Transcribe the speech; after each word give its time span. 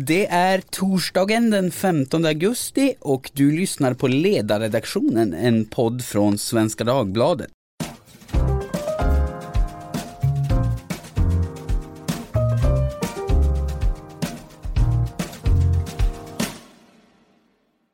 Det 0.00 0.26
är 0.26 0.60
torsdagen 0.60 1.50
den 1.50 1.70
15 1.70 2.24
augusti 2.24 2.94
och 3.00 3.30
du 3.34 3.52
lyssnar 3.52 3.94
på 3.94 4.08
Ledarredaktionen, 4.08 5.34
en 5.34 5.64
podd 5.64 6.04
från 6.04 6.38
Svenska 6.38 6.84
Dagbladet. 6.84 7.50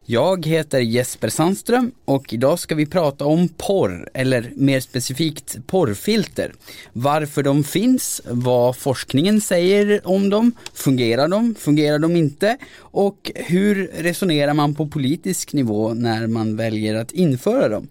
Jag 0.07 0.47
heter 0.47 0.81
Jesper 0.81 1.29
Sandström 1.29 1.93
och 2.05 2.33
idag 2.33 2.59
ska 2.59 2.75
vi 2.75 2.87
prata 2.87 3.25
om 3.25 3.49
porr, 3.49 4.09
eller 4.15 4.53
mer 4.57 4.81
specifikt 4.81 5.67
porrfilter. 5.67 6.53
Varför 6.93 7.43
de 7.43 7.65
finns, 7.65 8.21
vad 8.25 8.77
forskningen 8.77 9.41
säger 9.41 10.01
om 10.09 10.31
dem, 10.31 10.53
fungerar 10.75 11.29
de, 11.29 11.55
fungerar 11.55 11.99
de 11.99 12.17
inte 12.17 12.57
och 12.79 13.33
hur 13.35 13.91
resonerar 13.99 14.55
man 14.55 14.75
på 14.75 14.87
politisk 14.87 15.53
nivå 15.53 15.95
när 15.95 16.27
man 16.27 16.57
väljer 16.57 16.95
att 16.95 17.13
införa 17.13 17.69
dem. 17.69 17.89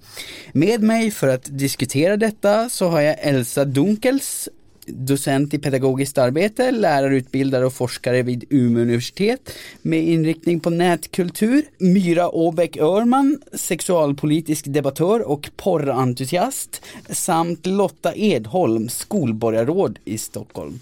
Med 0.51 0.83
mig 0.83 1.11
för 1.11 1.27
att 1.27 1.57
diskutera 1.57 2.17
detta 2.17 2.69
så 2.69 2.87
har 2.87 3.01
jag 3.01 3.15
Elsa 3.19 3.65
Dunkels 3.65 4.49
docent 4.87 5.53
i 5.53 5.59
pedagogiskt 5.59 6.17
arbete, 6.17 6.71
lärarutbildare 6.71 7.65
och 7.65 7.73
forskare 7.73 8.21
vid 8.21 8.43
Umeå 8.49 8.81
universitet 8.81 9.53
med 9.81 10.03
inriktning 10.03 10.59
på 10.59 10.69
nätkultur. 10.69 11.63
Myra 11.77 12.29
Åbäck 12.29 12.77
Örman, 12.77 13.41
sexualpolitisk 13.53 14.65
debattör 14.67 15.21
och 15.21 15.49
porrentusiast 15.55 16.81
samt 17.09 17.65
Lotta 17.65 18.15
Edholm, 18.15 18.89
skolborgarråd 18.89 19.99
i 20.05 20.17
Stockholm. 20.17 20.79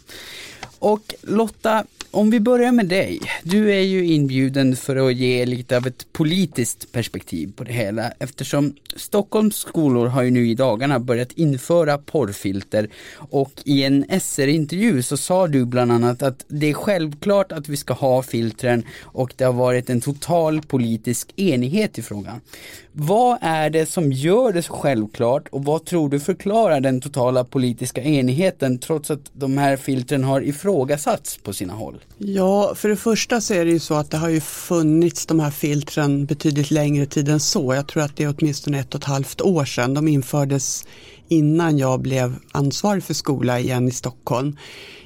Och 0.81 1.13
Lotta, 1.21 1.83
om 2.11 2.29
vi 2.29 2.39
börjar 2.39 2.71
med 2.71 2.85
dig. 2.85 3.19
Du 3.43 3.73
är 3.73 3.81
ju 3.81 4.05
inbjuden 4.05 4.75
för 4.75 4.95
att 4.95 5.15
ge 5.15 5.45
lite 5.45 5.77
av 5.77 5.87
ett 5.87 6.13
politiskt 6.13 6.91
perspektiv 6.91 7.51
på 7.55 7.63
det 7.63 7.73
hela 7.73 8.11
eftersom 8.19 8.75
Stockholms 8.95 9.55
skolor 9.55 10.07
har 10.07 10.23
ju 10.23 10.31
nu 10.31 10.47
i 10.47 10.55
dagarna 10.55 10.99
börjat 10.99 11.31
införa 11.31 11.97
porrfilter 11.97 12.89
och 13.13 13.51
i 13.65 13.83
en 13.83 14.05
SR-intervju 14.21 15.03
så 15.03 15.17
sa 15.17 15.47
du 15.47 15.65
bland 15.65 15.91
annat 15.91 16.23
att 16.23 16.45
det 16.47 16.69
är 16.69 16.73
självklart 16.73 17.51
att 17.51 17.69
vi 17.69 17.77
ska 17.77 17.93
ha 17.93 18.23
filtren 18.23 18.83
och 19.01 19.33
det 19.37 19.43
har 19.43 19.53
varit 19.53 19.89
en 19.89 20.01
total 20.01 20.61
politisk 20.61 21.33
enighet 21.35 21.97
i 21.97 22.01
frågan. 22.01 22.41
Vad 22.91 23.37
är 23.41 23.69
det 23.69 23.85
som 23.85 24.11
gör 24.11 24.53
det 24.53 24.61
så 24.61 24.73
självklart 24.73 25.47
och 25.47 25.65
vad 25.65 25.85
tror 25.85 26.09
du 26.09 26.19
förklarar 26.19 26.79
den 26.79 27.01
totala 27.01 27.43
politiska 27.43 28.01
enigheten 28.01 28.77
trots 28.77 29.11
att 29.11 29.31
de 29.33 29.57
här 29.57 29.77
filtren 29.77 30.23
har 30.23 30.41
ifrån 30.41 30.70
ifrågasatts 30.71 31.37
på 31.37 31.53
sina 31.53 31.73
håll? 31.73 32.03
Ja, 32.17 32.75
för 32.75 32.89
det 32.89 32.95
första 32.95 33.41
så 33.41 33.53
är 33.53 33.65
det 33.65 33.71
ju 33.71 33.79
så 33.79 33.93
att 33.93 34.11
det 34.11 34.17
har 34.17 34.29
ju 34.29 34.41
funnits 34.41 35.25
de 35.25 35.39
här 35.39 35.51
filtren 35.51 36.25
betydligt 36.25 36.71
längre 36.71 37.05
tid 37.05 37.29
än 37.29 37.39
så. 37.39 37.73
Jag 37.73 37.87
tror 37.87 38.03
att 38.03 38.15
det 38.15 38.23
är 38.23 38.35
åtminstone 38.37 38.79
ett 38.79 38.95
och 38.95 39.01
ett 39.01 39.07
halvt 39.07 39.41
år 39.41 39.65
sedan. 39.65 39.93
De 39.93 40.07
infördes 40.07 40.85
innan 41.27 41.77
jag 41.77 42.01
blev 42.01 42.35
ansvarig 42.51 43.03
för 43.03 43.13
skola 43.13 43.59
igen 43.59 43.87
i 43.87 43.91
Stockholm. 43.91 44.57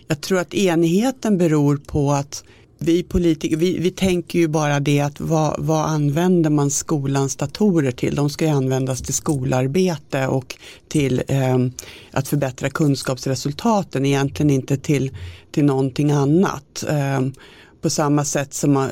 Jag 0.07 0.21
tror 0.21 0.39
att 0.39 0.53
enigheten 0.53 1.37
beror 1.37 1.77
på 1.77 2.11
att 2.11 2.43
vi 2.79 3.03
politiker, 3.03 3.57
vi, 3.57 3.79
vi 3.79 3.91
tänker 3.91 4.39
ju 4.39 4.47
bara 4.47 4.79
det 4.79 4.99
att 4.99 5.19
vad, 5.19 5.55
vad 5.57 5.85
använder 5.85 6.49
man 6.49 6.71
skolans 6.71 7.35
datorer 7.35 7.91
till? 7.91 8.15
De 8.15 8.29
ska 8.29 8.45
ju 8.45 8.51
användas 8.51 9.01
till 9.01 9.13
skolarbete 9.13 10.27
och 10.27 10.55
till 10.87 11.23
eh, 11.27 11.57
att 12.11 12.27
förbättra 12.27 12.69
kunskapsresultaten, 12.69 14.05
egentligen 14.05 14.49
inte 14.49 14.77
till, 14.77 15.11
till 15.51 15.65
någonting 15.65 16.11
annat. 16.11 16.83
Eh, 16.89 17.21
på 17.81 17.89
samma 17.89 18.25
sätt 18.25 18.53
som 18.53 18.89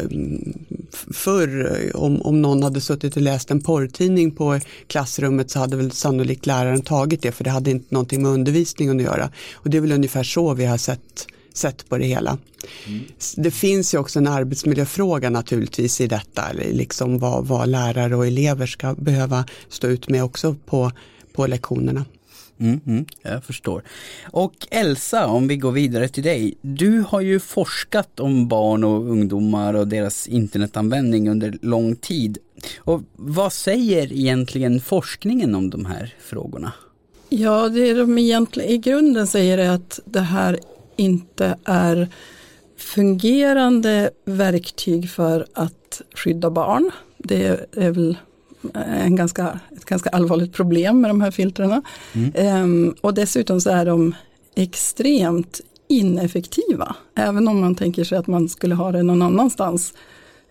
förr, 1.13 1.91
om, 1.95 2.21
om 2.21 2.41
någon 2.41 2.63
hade 2.63 2.81
suttit 2.81 3.15
och 3.15 3.21
läst 3.21 3.51
en 3.51 3.61
porrtidning 3.61 4.31
på 4.31 4.59
klassrummet 4.87 5.51
så 5.51 5.59
hade 5.59 5.77
väl 5.77 5.91
sannolikt 5.91 6.45
läraren 6.45 6.81
tagit 6.81 7.21
det 7.21 7.31
för 7.31 7.43
det 7.43 7.49
hade 7.49 7.71
inte 7.71 7.93
någonting 7.93 8.21
med 8.21 8.31
undervisningen 8.31 8.97
att 8.97 9.03
göra. 9.03 9.29
Och 9.53 9.69
det 9.69 9.77
är 9.77 9.81
väl 9.81 9.91
ungefär 9.91 10.23
så 10.23 10.53
vi 10.53 10.65
har 10.65 10.77
sett 10.77 11.27
sett 11.53 11.89
på 11.89 11.97
det 11.97 12.05
hela. 12.05 12.37
Mm. 12.87 13.03
Det 13.35 13.51
finns 13.51 13.93
ju 13.93 13.97
också 13.97 14.19
en 14.19 14.27
arbetsmiljöfråga 14.27 15.29
naturligtvis 15.29 16.01
i 16.01 16.07
detta, 16.07 16.43
liksom 16.53 17.19
vad, 17.19 17.47
vad 17.47 17.69
lärare 17.69 18.15
och 18.15 18.27
elever 18.27 18.65
ska 18.65 18.93
behöva 18.93 19.45
stå 19.69 19.87
ut 19.87 20.09
med 20.09 20.23
också 20.23 20.55
på, 20.65 20.91
på 21.33 21.47
lektionerna. 21.47 22.05
Mm, 22.59 22.79
mm, 22.85 23.05
jag 23.21 23.43
förstår. 23.43 23.83
Och 24.31 24.67
Elsa, 24.71 25.27
om 25.27 25.47
vi 25.47 25.57
går 25.57 25.71
vidare 25.71 26.07
till 26.07 26.23
dig. 26.23 26.57
Du 26.61 27.03
har 27.07 27.21
ju 27.21 27.39
forskat 27.39 28.19
om 28.19 28.47
barn 28.47 28.83
och 28.83 29.09
ungdomar 29.09 29.73
och 29.73 29.87
deras 29.87 30.27
internetanvändning 30.27 31.29
under 31.29 31.57
lång 31.61 31.95
tid. 31.95 32.37
Och 32.77 33.01
vad 33.15 33.53
säger 33.53 34.13
egentligen 34.13 34.81
forskningen 34.81 35.55
om 35.55 35.69
de 35.69 35.85
här 35.85 36.13
frågorna? 36.19 36.73
Ja, 37.29 37.69
det 37.69 37.93
de 37.93 38.17
egentligen 38.17 38.69
i 38.69 38.77
grunden 38.77 39.27
säger 39.27 39.57
är 39.57 39.69
att 39.69 39.99
det 40.05 40.21
här 40.21 40.59
inte 40.95 41.57
är 41.65 42.09
fungerande 42.77 44.11
verktyg 44.25 45.09
för 45.09 45.45
att 45.53 46.01
skydda 46.15 46.49
barn. 46.49 46.91
Det 47.17 47.69
är 47.75 47.91
väl 47.91 48.17
en 48.73 49.15
ganska, 49.15 49.59
ett 49.77 49.85
ganska 49.85 50.09
allvarligt 50.09 50.53
problem 50.53 51.01
med 51.01 51.09
de 51.09 51.21
här 51.21 51.31
filtrerna. 51.31 51.81
Mm. 52.13 52.31
Ehm, 52.35 52.95
och 53.01 53.13
dessutom 53.13 53.61
så 53.61 53.69
är 53.69 53.85
de 53.85 54.15
extremt 54.55 55.61
ineffektiva. 55.87 56.95
Även 57.15 57.47
om 57.47 57.61
man 57.61 57.75
tänker 57.75 58.03
sig 58.03 58.17
att 58.17 58.27
man 58.27 58.49
skulle 58.49 58.75
ha 58.75 58.91
det 58.91 59.03
någon 59.03 59.21
annanstans 59.21 59.93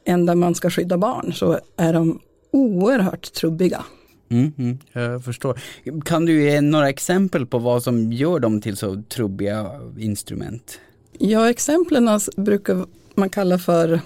än 0.04 0.26
där 0.26 0.34
man 0.34 0.54
ska 0.54 0.70
skydda 0.70 0.98
barn 0.98 1.32
så 1.32 1.58
är 1.76 1.92
de 1.92 2.20
oerhört 2.50 3.32
trubbiga. 3.32 3.84
Mm, 4.32 4.52
mm, 4.58 4.78
jag 4.92 5.24
förstår. 5.24 5.60
Kan 6.04 6.26
du 6.26 6.42
ge 6.42 6.60
några 6.60 6.88
exempel 6.88 7.46
på 7.46 7.58
vad 7.58 7.82
som 7.82 8.12
gör 8.12 8.38
dem 8.40 8.60
till 8.60 8.76
så 8.76 9.02
trubbiga 9.08 9.66
instrument? 9.98 10.80
Ja, 11.18 11.50
exemplen 11.50 12.20
brukar 12.36 12.86
man 13.14 13.28
kalla 13.28 13.58
för 13.58 14.00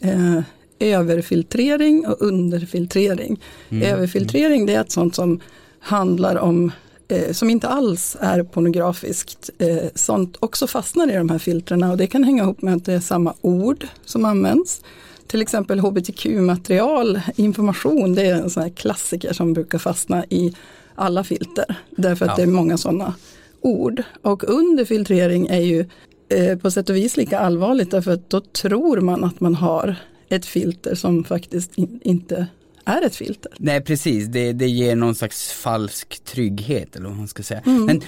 eh, 0.00 0.40
överfiltrering 0.78 2.06
och 2.06 2.22
underfiltrering. 2.22 3.40
Mm. 3.68 3.94
Överfiltrering 3.94 4.66
det 4.66 4.74
är 4.74 4.80
ett 4.80 4.92
sånt 4.92 5.14
som 5.14 5.40
handlar 5.80 6.36
om 6.36 6.72
eh, 7.08 7.32
som 7.32 7.50
inte 7.50 7.68
alls 7.68 8.16
är 8.20 8.42
pornografiskt. 8.42 9.50
Eh, 9.58 9.88
sånt 9.94 10.36
också 10.40 10.66
fastnar 10.66 11.10
i 11.10 11.16
de 11.16 11.28
här 11.28 11.38
filtrerna 11.38 11.90
och 11.90 11.96
det 11.96 12.06
kan 12.06 12.24
hänga 12.24 12.42
ihop 12.42 12.62
med 12.62 12.74
att 12.74 12.84
det 12.84 12.92
är 12.92 13.00
samma 13.00 13.34
ord 13.40 13.86
som 14.04 14.24
används 14.24 14.82
till 15.30 15.42
exempel 15.42 15.80
hbtq-material, 15.80 17.20
information, 17.36 18.14
det 18.14 18.22
är 18.22 18.34
en 18.34 18.50
sån 18.50 18.62
här 18.62 18.70
klassiker 18.70 19.32
som 19.32 19.52
brukar 19.52 19.78
fastna 19.78 20.24
i 20.24 20.54
alla 20.94 21.24
filter. 21.24 21.76
Därför 21.90 22.24
att 22.24 22.30
ja. 22.30 22.36
det 22.36 22.42
är 22.42 22.54
många 22.54 22.78
sådana 22.78 23.14
ord. 23.60 24.02
Och 24.22 24.44
underfiltrering 24.44 25.46
är 25.46 25.60
ju 25.60 25.86
eh, 26.28 26.58
på 26.58 26.70
sätt 26.70 26.90
och 26.90 26.96
vis 26.96 27.16
lika 27.16 27.38
allvarligt 27.38 27.90
därför 27.90 28.12
att 28.12 28.30
då 28.30 28.40
tror 28.40 29.00
man 29.00 29.24
att 29.24 29.40
man 29.40 29.54
har 29.54 29.96
ett 30.28 30.46
filter 30.46 30.94
som 30.94 31.24
faktiskt 31.24 31.78
in, 31.78 32.00
inte 32.04 32.46
är 32.84 33.06
ett 33.06 33.16
filter. 33.16 33.52
Nej 33.58 33.80
precis, 33.80 34.26
det, 34.28 34.52
det 34.52 34.68
ger 34.68 34.96
någon 34.96 35.14
slags 35.14 35.52
falsk 35.52 36.24
trygghet 36.24 36.96
eller 36.96 37.08
vad 37.08 37.16
man 37.16 37.28
ska 37.28 37.42
säga. 37.42 37.62
Mm. 37.66 37.84
Men 37.84 38.02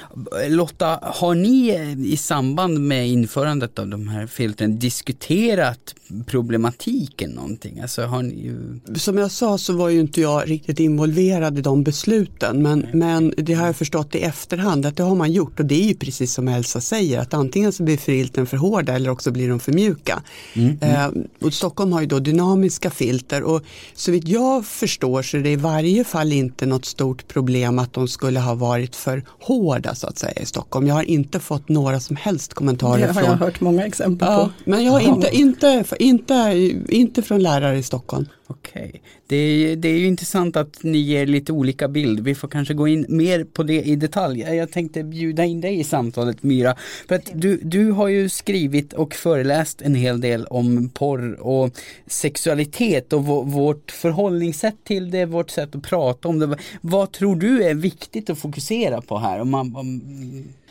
Lotta, 0.56 0.98
har 1.02 1.34
ni 1.34 1.68
eh, 1.68 2.12
i 2.12 2.16
samband 2.16 2.80
med 2.80 3.08
införandet 3.08 3.78
av 3.78 3.88
de 3.88 4.08
här 4.08 4.26
filtren 4.26 4.78
diskuterat 4.78 5.94
problematiken 6.26 7.30
någonting? 7.30 7.80
Alltså, 7.80 8.02
har 8.02 8.22
ni. 8.22 8.54
Som 8.94 9.18
jag 9.18 9.30
sa 9.30 9.58
så 9.58 9.72
var 9.72 9.88
ju 9.88 10.00
inte 10.00 10.20
jag 10.20 10.50
riktigt 10.50 10.80
involverad 10.80 11.58
i 11.58 11.62
de 11.62 11.82
besluten 11.82 12.62
men, 12.62 12.86
men 12.92 13.34
det 13.36 13.54
har 13.54 13.66
jag 13.66 13.76
förstått 13.76 14.14
i 14.14 14.22
efterhand 14.22 14.86
att 14.86 14.96
det 14.96 15.02
har 15.02 15.14
man 15.14 15.32
gjort 15.32 15.60
och 15.60 15.66
det 15.66 15.82
är 15.84 15.88
ju 15.88 15.94
precis 15.94 16.32
som 16.32 16.48
Elsa 16.48 16.80
säger 16.80 17.18
att 17.18 17.34
antingen 17.34 17.72
så 17.72 17.82
blir 17.82 17.96
filtren 17.96 18.46
för 18.46 18.56
hårda 18.56 18.92
eller 18.92 19.10
också 19.10 19.30
blir 19.30 19.48
de 19.48 19.60
för 19.60 19.72
mjuka. 19.72 20.22
Mm, 20.54 20.78
mm. 20.80 20.80
Eh, 20.80 21.46
och 21.46 21.54
Stockholm 21.54 21.92
har 21.92 22.00
ju 22.00 22.06
då 22.06 22.18
dynamiska 22.18 22.90
filter 22.90 23.42
och 23.42 23.62
så 23.94 24.12
vitt 24.12 24.28
jag 24.28 24.61
förstår 24.62 25.22
så 25.22 25.36
är 25.36 25.40
det 25.40 25.50
i 25.50 25.56
varje 25.56 26.04
fall 26.04 26.32
inte 26.32 26.66
något 26.66 26.84
stort 26.84 27.28
problem 27.28 27.78
att 27.78 27.92
de 27.92 28.08
skulle 28.08 28.40
ha 28.40 28.54
varit 28.54 28.96
för 28.96 29.24
hårda 29.40 29.94
så 29.94 30.06
att 30.06 30.18
säga 30.18 30.42
i 30.42 30.46
Stockholm. 30.46 30.86
Jag 30.86 30.94
har 30.94 31.02
inte 31.02 31.40
fått 31.40 31.68
några 31.68 32.00
som 32.00 32.16
helst 32.16 32.54
kommentarer. 32.54 33.00
Det 33.00 33.06
har 33.06 33.14
från... 33.14 33.24
jag 33.24 33.36
hört 33.36 33.60
många 33.60 33.86
exempel 33.86 34.28
på. 34.28 34.32
Ja, 34.32 34.50
men 34.64 34.84
jag 34.84 34.92
har 34.92 35.00
inte, 35.00 35.36
inte, 35.36 35.84
inte, 35.98 36.72
inte 36.88 37.22
från 37.22 37.42
lärare 37.42 37.78
i 37.78 37.82
Stockholm. 37.82 38.26
Okej, 38.52 38.88
okay. 38.88 39.00
det, 39.26 39.74
det 39.74 39.88
är 39.88 39.98
ju 39.98 40.06
intressant 40.06 40.56
att 40.56 40.82
ni 40.82 40.98
ger 40.98 41.26
lite 41.26 41.52
olika 41.52 41.88
bild. 41.88 42.20
Vi 42.20 42.34
får 42.34 42.48
kanske 42.48 42.74
gå 42.74 42.88
in 42.88 43.06
mer 43.08 43.44
på 43.44 43.62
det 43.62 43.82
i 43.82 43.96
detalj. 43.96 44.40
Jag 44.40 44.72
tänkte 44.72 45.02
bjuda 45.02 45.44
in 45.44 45.60
dig 45.60 45.80
i 45.80 45.84
samtalet 45.84 46.42
Myra. 46.42 46.76
För 47.08 47.14
att 47.14 47.30
du, 47.34 47.56
du 47.56 47.90
har 47.90 48.08
ju 48.08 48.28
skrivit 48.28 48.92
och 48.92 49.14
föreläst 49.14 49.82
en 49.82 49.94
hel 49.94 50.20
del 50.20 50.46
om 50.46 50.88
porr 50.88 51.40
och 51.40 51.70
sexualitet 52.06 53.12
och 53.12 53.24
vårt 53.24 53.90
förhållningssätt 53.90 54.84
till 54.84 55.10
det, 55.10 55.26
vårt 55.26 55.50
sätt 55.50 55.76
att 55.76 55.82
prata 55.82 56.28
om 56.28 56.38
det. 56.38 56.56
Vad 56.80 57.12
tror 57.12 57.36
du 57.36 57.64
är 57.64 57.74
viktigt 57.74 58.30
att 58.30 58.38
fokusera 58.38 59.00
på 59.00 59.18
här? 59.18 59.40
Om 59.40 59.50
man, 59.50 59.76
om... 59.76 60.02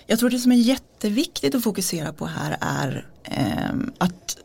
Jag 0.08 0.20
tror 0.20 0.30
det 0.30 0.40
som 0.40 0.52
är 0.52 0.56
jätteviktigt 0.56 1.56
att 1.56 1.64
fokusera 1.64 2.14
på 2.14 2.26
här 2.26 2.58
är 2.62 3.08
eh, 3.24 3.76
att 3.98 4.38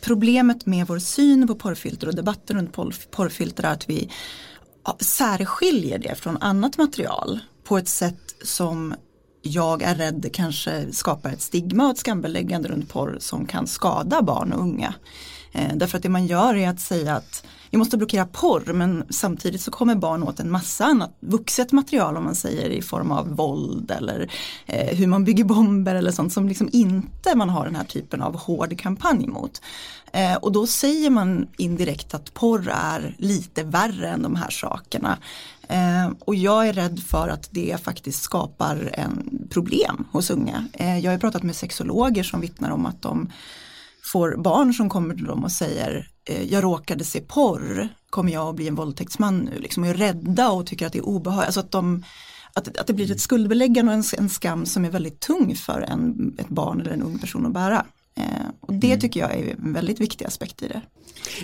problemet 0.00 0.66
med 0.66 0.86
vår 0.86 0.98
syn 0.98 1.46
på 1.46 1.54
porrfilter 1.54 2.08
och 2.08 2.14
debatten 2.14 2.56
runt 2.56 3.10
porrfilter 3.10 3.64
är 3.64 3.72
att 3.72 3.90
vi 3.90 4.10
särskiljer 5.00 5.98
det 5.98 6.14
från 6.14 6.36
annat 6.36 6.78
material 6.78 7.40
på 7.64 7.78
ett 7.78 7.88
sätt 7.88 8.34
som 8.42 8.94
jag 9.42 9.82
är 9.82 9.94
rädd 9.94 10.30
kanske 10.32 10.92
skapar 10.92 11.30
ett 11.30 11.40
stigma 11.40 11.84
och 11.84 11.90
ett 11.90 11.98
skambeläggande 11.98 12.68
runt 12.68 12.88
porr 12.88 13.16
som 13.20 13.46
kan 13.46 13.66
skada 13.66 14.22
barn 14.22 14.52
och 14.52 14.60
unga. 14.60 14.94
Eh, 15.54 15.76
därför 15.76 15.96
att 15.96 16.02
det 16.02 16.08
man 16.08 16.26
gör 16.26 16.54
är 16.54 16.68
att 16.68 16.80
säga 16.80 17.16
att 17.16 17.44
vi 17.70 17.78
måste 17.78 17.96
blockera 17.96 18.26
porr 18.26 18.72
men 18.72 19.04
samtidigt 19.10 19.60
så 19.60 19.70
kommer 19.70 19.94
barn 19.94 20.22
åt 20.22 20.40
en 20.40 20.50
massa 20.50 20.84
annat 20.84 21.16
vuxet 21.20 21.72
material 21.72 22.16
om 22.16 22.24
man 22.24 22.34
säger 22.34 22.70
i 22.70 22.82
form 22.82 23.10
av 23.10 23.36
våld 23.36 23.90
eller 23.90 24.30
eh, 24.66 24.96
hur 24.96 25.06
man 25.06 25.24
bygger 25.24 25.44
bomber 25.44 25.94
eller 25.94 26.10
sånt 26.10 26.32
som 26.32 26.48
liksom 26.48 26.68
inte 26.72 27.36
man 27.36 27.48
har 27.48 27.64
den 27.64 27.76
här 27.76 27.84
typen 27.84 28.22
av 28.22 28.36
hård 28.36 28.78
kampanj 28.78 29.26
mot. 29.26 29.60
Eh, 30.12 30.34
och 30.34 30.52
då 30.52 30.66
säger 30.66 31.10
man 31.10 31.48
indirekt 31.56 32.14
att 32.14 32.34
porr 32.34 32.68
är 32.74 33.14
lite 33.18 33.62
värre 33.62 34.08
än 34.08 34.22
de 34.22 34.36
här 34.36 34.50
sakerna. 34.50 35.18
Eh, 35.68 36.10
och 36.18 36.34
jag 36.34 36.68
är 36.68 36.72
rädd 36.72 37.00
för 37.00 37.28
att 37.28 37.48
det 37.50 37.84
faktiskt 37.84 38.22
skapar 38.22 38.90
en 38.92 39.46
problem 39.50 40.04
hos 40.12 40.30
unga. 40.30 40.68
Eh, 40.72 40.98
jag 40.98 41.10
har 41.10 41.18
pratat 41.18 41.42
med 41.42 41.56
sexologer 41.56 42.22
som 42.22 42.40
vittnar 42.40 42.70
om 42.70 42.86
att 42.86 43.02
de 43.02 43.30
får 44.12 44.36
barn 44.36 44.74
som 44.74 44.88
kommer 44.88 45.14
till 45.14 45.24
dem 45.24 45.44
och 45.44 45.52
säger 45.52 46.08
eh, 46.24 46.42
jag 46.42 46.64
råkade 46.64 47.04
se 47.04 47.20
porr, 47.20 47.88
kommer 48.10 48.32
jag 48.32 48.48
att 48.48 48.56
bli 48.56 48.68
en 48.68 48.74
våldtäktsman 48.74 49.38
nu? 49.38 49.58
Liksom, 49.60 49.82
och 49.82 49.88
är 49.88 49.94
rädda 49.94 50.50
och 50.50 50.66
tycker 50.66 50.86
att 50.86 50.92
det 50.92 50.98
är 50.98 51.06
obehagligt. 51.06 51.46
Alltså 51.46 51.60
att, 51.60 51.70
de, 51.70 52.04
att, 52.52 52.76
att 52.76 52.86
det 52.86 52.92
blir 52.92 53.12
ett 53.12 53.20
skuldbeläggande 53.20 53.92
och 53.92 53.98
en, 53.98 54.04
en 54.18 54.28
skam 54.28 54.66
som 54.66 54.84
är 54.84 54.90
väldigt 54.90 55.20
tung 55.20 55.56
för 55.56 55.80
en, 55.80 56.34
ett 56.38 56.48
barn 56.48 56.80
eller 56.80 56.90
en 56.90 57.02
ung 57.02 57.18
person 57.18 57.46
att 57.46 57.52
bära. 57.52 57.86
Eh, 58.16 58.24
och 58.60 58.74
det 58.74 58.86
mm. 58.86 59.00
tycker 59.00 59.20
jag 59.20 59.32
är 59.32 59.50
en 59.50 59.72
väldigt 59.72 60.00
viktig 60.00 60.24
aspekt 60.24 60.62
i 60.62 60.68
det. 60.68 60.82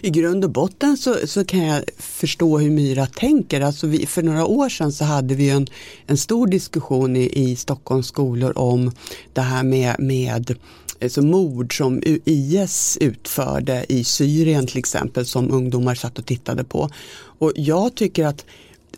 I 0.02 0.10
grund 0.10 0.44
och 0.44 0.50
botten 0.50 0.96
så, 0.96 1.16
så 1.26 1.44
kan 1.44 1.66
jag 1.66 1.84
förstå 1.98 2.58
hur 2.58 2.70
Myra 2.70 3.06
tänker. 3.06 3.60
Alltså 3.60 3.86
vi, 3.86 4.06
för 4.06 4.22
några 4.22 4.46
år 4.46 4.68
sedan 4.68 4.92
så 4.92 5.04
hade 5.04 5.34
vi 5.34 5.50
en, 5.50 5.66
en 6.06 6.16
stor 6.16 6.46
diskussion 6.46 7.16
i, 7.16 7.30
i 7.34 7.56
Stockholms 7.56 8.06
skolor 8.06 8.58
om 8.58 8.92
det 9.32 9.40
här 9.40 9.62
med, 9.62 9.96
med 9.98 10.54
alltså 11.02 11.22
mord 11.22 11.76
som 11.76 12.02
IS 12.24 12.98
utförde 13.00 13.86
i 13.88 14.04
Syrien 14.04 14.66
till 14.66 14.78
exempel 14.78 15.26
som 15.26 15.50
ungdomar 15.50 15.94
satt 15.94 16.18
och 16.18 16.26
tittade 16.26 16.64
på. 16.64 16.90
Och 17.38 17.52
jag 17.56 17.94
tycker 17.94 18.26
att 18.26 18.44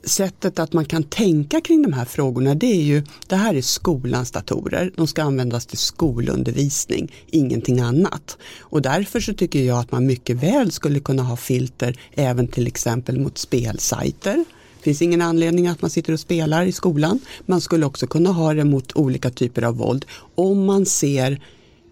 sättet 0.05 0.59
att 0.59 0.73
man 0.73 0.85
kan 0.85 1.03
tänka 1.03 1.61
kring 1.61 1.83
de 1.83 1.93
här 1.93 2.05
frågorna 2.05 2.55
det 2.55 2.67
är 2.67 2.83
ju, 2.83 3.03
det 3.27 3.37
här 3.37 3.55
är 3.55 3.63
skolans 3.63 4.31
datorer, 4.31 4.93
de 4.97 5.07
ska 5.07 5.23
användas 5.23 5.67
till 5.67 5.79
skolundervisning, 5.79 7.13
ingenting 7.27 7.81
annat. 7.81 8.39
Och 8.61 8.83
därför 8.83 9.21
så 9.21 9.35
tycker 9.35 9.63
jag 9.63 9.79
att 9.79 9.93
man 9.93 10.07
mycket 10.07 10.37
väl 10.37 10.73
skulle 10.73 11.01
kunna 11.01 11.23
ha 11.23 11.37
filter 11.37 12.01
även 12.15 12.49
till 12.49 12.67
exempel 12.67 13.21
mot 13.21 13.39
spelsajter. 13.39 14.45
Det 14.77 14.85
finns 14.85 15.03
ingen 15.03 15.23
anledning 15.23 15.69
att 15.69 15.83
man 15.83 15.91
sitter 15.91 16.13
och 16.13 16.21
spelar 16.21 16.65
i 16.65 16.73
skolan. 16.73 17.21
Man 17.47 17.61
skulle 17.61 17.87
också 17.87 18.07
kunna 18.07 18.31
ha 18.31 18.55
det 18.55 18.65
mot 18.65 18.97
olika 18.97 19.31
typer 19.31 19.63
av 19.63 19.77
våld 19.77 20.05
om 20.35 20.65
man 20.65 20.87
ser 20.87 21.41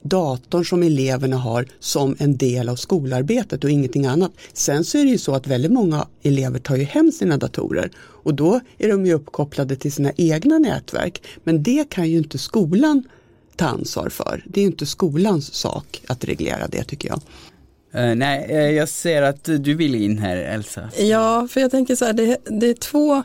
datorn 0.03 0.65
som 0.65 0.83
eleverna 0.83 1.37
har 1.37 1.67
som 1.79 2.17
en 2.19 2.37
del 2.37 2.69
av 2.69 2.77
skolarbetet 2.77 3.65
och 3.65 3.71
ingenting 3.71 4.07
annat. 4.07 4.33
Sen 4.53 4.85
så 4.85 4.99
är 4.99 5.05
det 5.05 5.11
ju 5.11 5.19
så 5.19 5.35
att 5.35 5.47
väldigt 5.47 5.73
många 5.73 6.07
elever 6.23 6.59
tar 6.59 6.77
ju 6.77 6.85
hem 6.85 7.13
sina 7.13 7.37
datorer 7.37 7.91
och 7.99 8.35
då 8.35 8.61
är 8.79 8.89
de 8.89 9.07
ju 9.07 9.13
uppkopplade 9.13 9.77
till 9.77 9.93
sina 9.93 10.13
egna 10.17 10.59
nätverk. 10.59 11.23
Men 11.45 11.63
det 11.63 11.91
kan 11.91 12.11
ju 12.11 12.19
inte 12.19 12.39
skolan 12.39 13.05
ta 13.57 13.67
ansvar 13.67 14.09
för. 14.09 14.45
Det 14.47 14.61
är 14.61 14.65
inte 14.65 14.87
skolans 14.87 15.55
sak 15.55 16.03
att 16.07 16.25
reglera 16.25 16.69
det 16.69 16.85
tycker 16.85 17.09
jag. 17.09 17.21
Uh, 17.95 18.15
nej, 18.15 18.47
uh, 18.51 18.77
jag 18.77 18.89
ser 18.89 19.23
att 19.23 19.45
du 19.45 19.75
vill 19.75 19.95
in 19.95 20.19
här 20.19 20.37
Elsa. 20.37 20.91
Ja, 20.99 21.49
för 21.51 21.61
jag 21.61 21.71
tänker 21.71 21.97
så 21.97 22.05
här, 22.05 22.13
det, 22.13 22.37
det 22.45 22.67
är 22.67 22.75
två 22.75 23.23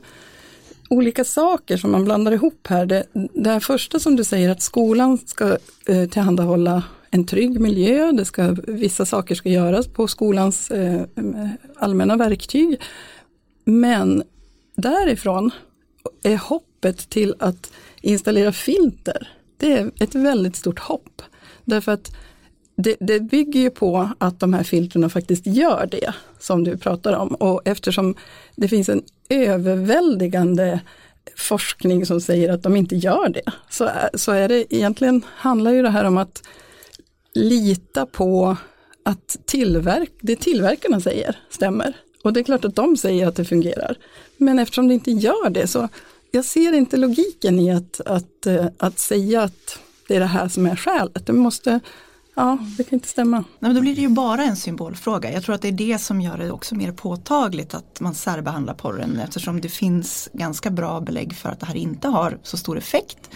olika 0.89 1.23
saker 1.23 1.77
som 1.77 1.91
man 1.91 2.05
blandar 2.05 2.31
ihop 2.31 2.67
här. 2.67 2.85
Det, 2.85 3.05
det 3.33 3.49
här 3.49 3.59
första 3.59 3.99
som 3.99 4.15
du 4.15 4.23
säger 4.23 4.49
att 4.49 4.61
skolan 4.61 5.17
ska 5.17 5.57
eh, 5.87 6.09
tillhandahålla 6.09 6.83
en 7.09 7.25
trygg 7.25 7.59
miljö, 7.59 8.11
det 8.11 8.25
ska, 8.25 8.55
vissa 8.67 9.05
saker 9.05 9.35
ska 9.35 9.49
göras 9.49 9.87
på 9.87 10.07
skolans 10.07 10.71
eh, 10.71 11.01
allmänna 11.75 12.17
verktyg. 12.17 12.81
Men 13.65 14.23
därifrån 14.75 15.51
är 16.23 16.37
hoppet 16.37 17.09
till 17.09 17.35
att 17.39 17.71
installera 18.01 18.51
filter, 18.51 19.29
det 19.57 19.71
är 19.71 19.91
ett 19.99 20.15
väldigt 20.15 20.55
stort 20.55 20.79
hopp. 20.79 21.21
Därför 21.65 21.91
att 21.91 22.15
det, 22.75 22.95
det, 22.99 23.19
bygger 23.19 23.59
ju 23.59 23.69
på 23.69 24.09
att 24.17 24.39
de 24.39 24.53
här 24.53 24.63
filtrerna 24.63 25.09
faktiskt 25.09 25.47
gör 25.47 25.87
det 25.91 26.13
som 26.39 26.63
du 26.63 26.77
pratar 26.77 27.13
om 27.13 27.27
och 27.27 27.61
eftersom 27.65 28.15
det 28.55 28.67
finns 28.67 28.89
en 28.89 29.03
överväldigande 29.29 30.79
forskning 31.37 32.05
som 32.05 32.21
säger 32.21 32.53
att 32.53 32.63
de 32.63 32.75
inte 32.75 32.95
gör 32.95 33.29
det, 33.29 33.51
så, 33.69 33.89
så 34.13 34.31
är 34.31 34.47
det 34.47 34.75
egentligen 34.75 35.25
handlar 35.35 35.71
ju 35.71 35.81
det 35.81 35.89
här 35.89 36.03
om 36.03 36.17
att 36.17 36.43
lita 37.33 38.05
på 38.05 38.57
att 39.03 39.37
tillverk, 39.45 40.11
det 40.21 40.35
tillverkarna 40.35 41.01
säger 41.01 41.37
stämmer. 41.49 41.93
Och 42.23 42.33
det 42.33 42.39
är 42.39 42.43
klart 42.43 42.65
att 42.65 42.75
de 42.75 42.97
säger 42.97 43.27
att 43.27 43.35
det 43.35 43.45
fungerar. 43.45 43.97
Men 44.37 44.59
eftersom 44.59 44.87
det 44.87 44.93
inte 44.93 45.11
gör 45.11 45.49
det 45.49 45.67
så 45.67 45.89
jag 46.31 46.45
ser 46.45 46.73
inte 46.73 46.97
logiken 46.97 47.59
i 47.59 47.71
att, 47.71 48.01
att, 48.05 48.45
eh, 48.45 48.65
att 48.77 48.99
säga 48.99 49.43
att 49.43 49.79
det 50.07 50.15
är 50.15 50.19
det 50.19 50.25
här 50.25 50.47
som 50.47 50.65
är 50.65 50.75
skälet. 50.75 51.25
Du 51.25 51.33
måste 51.33 51.79
Ja, 52.35 52.57
det 52.77 52.83
kan 52.83 52.97
inte 52.97 53.07
stämma. 53.07 53.37
Nej, 53.37 53.45
men 53.59 53.75
då 53.75 53.81
blir 53.81 53.95
det 53.95 54.01
ju 54.01 54.09
bara 54.09 54.43
en 54.43 54.55
symbolfråga. 54.55 55.31
Jag 55.31 55.43
tror 55.43 55.55
att 55.55 55.61
det 55.61 55.67
är 55.67 55.71
det 55.71 55.97
som 56.01 56.21
gör 56.21 56.37
det 56.37 56.51
också 56.51 56.75
mer 56.75 56.91
påtagligt 56.91 57.73
att 57.73 57.99
man 57.99 58.15
särbehandlar 58.15 58.73
porren 58.73 59.19
eftersom 59.19 59.61
det 59.61 59.69
finns 59.69 60.29
ganska 60.33 60.69
bra 60.69 61.01
belägg 61.01 61.35
för 61.35 61.49
att 61.49 61.59
det 61.59 61.65
här 61.65 61.75
inte 61.75 62.07
har 62.07 62.37
så 62.43 62.57
stor 62.57 62.77
effekt. 62.77 63.29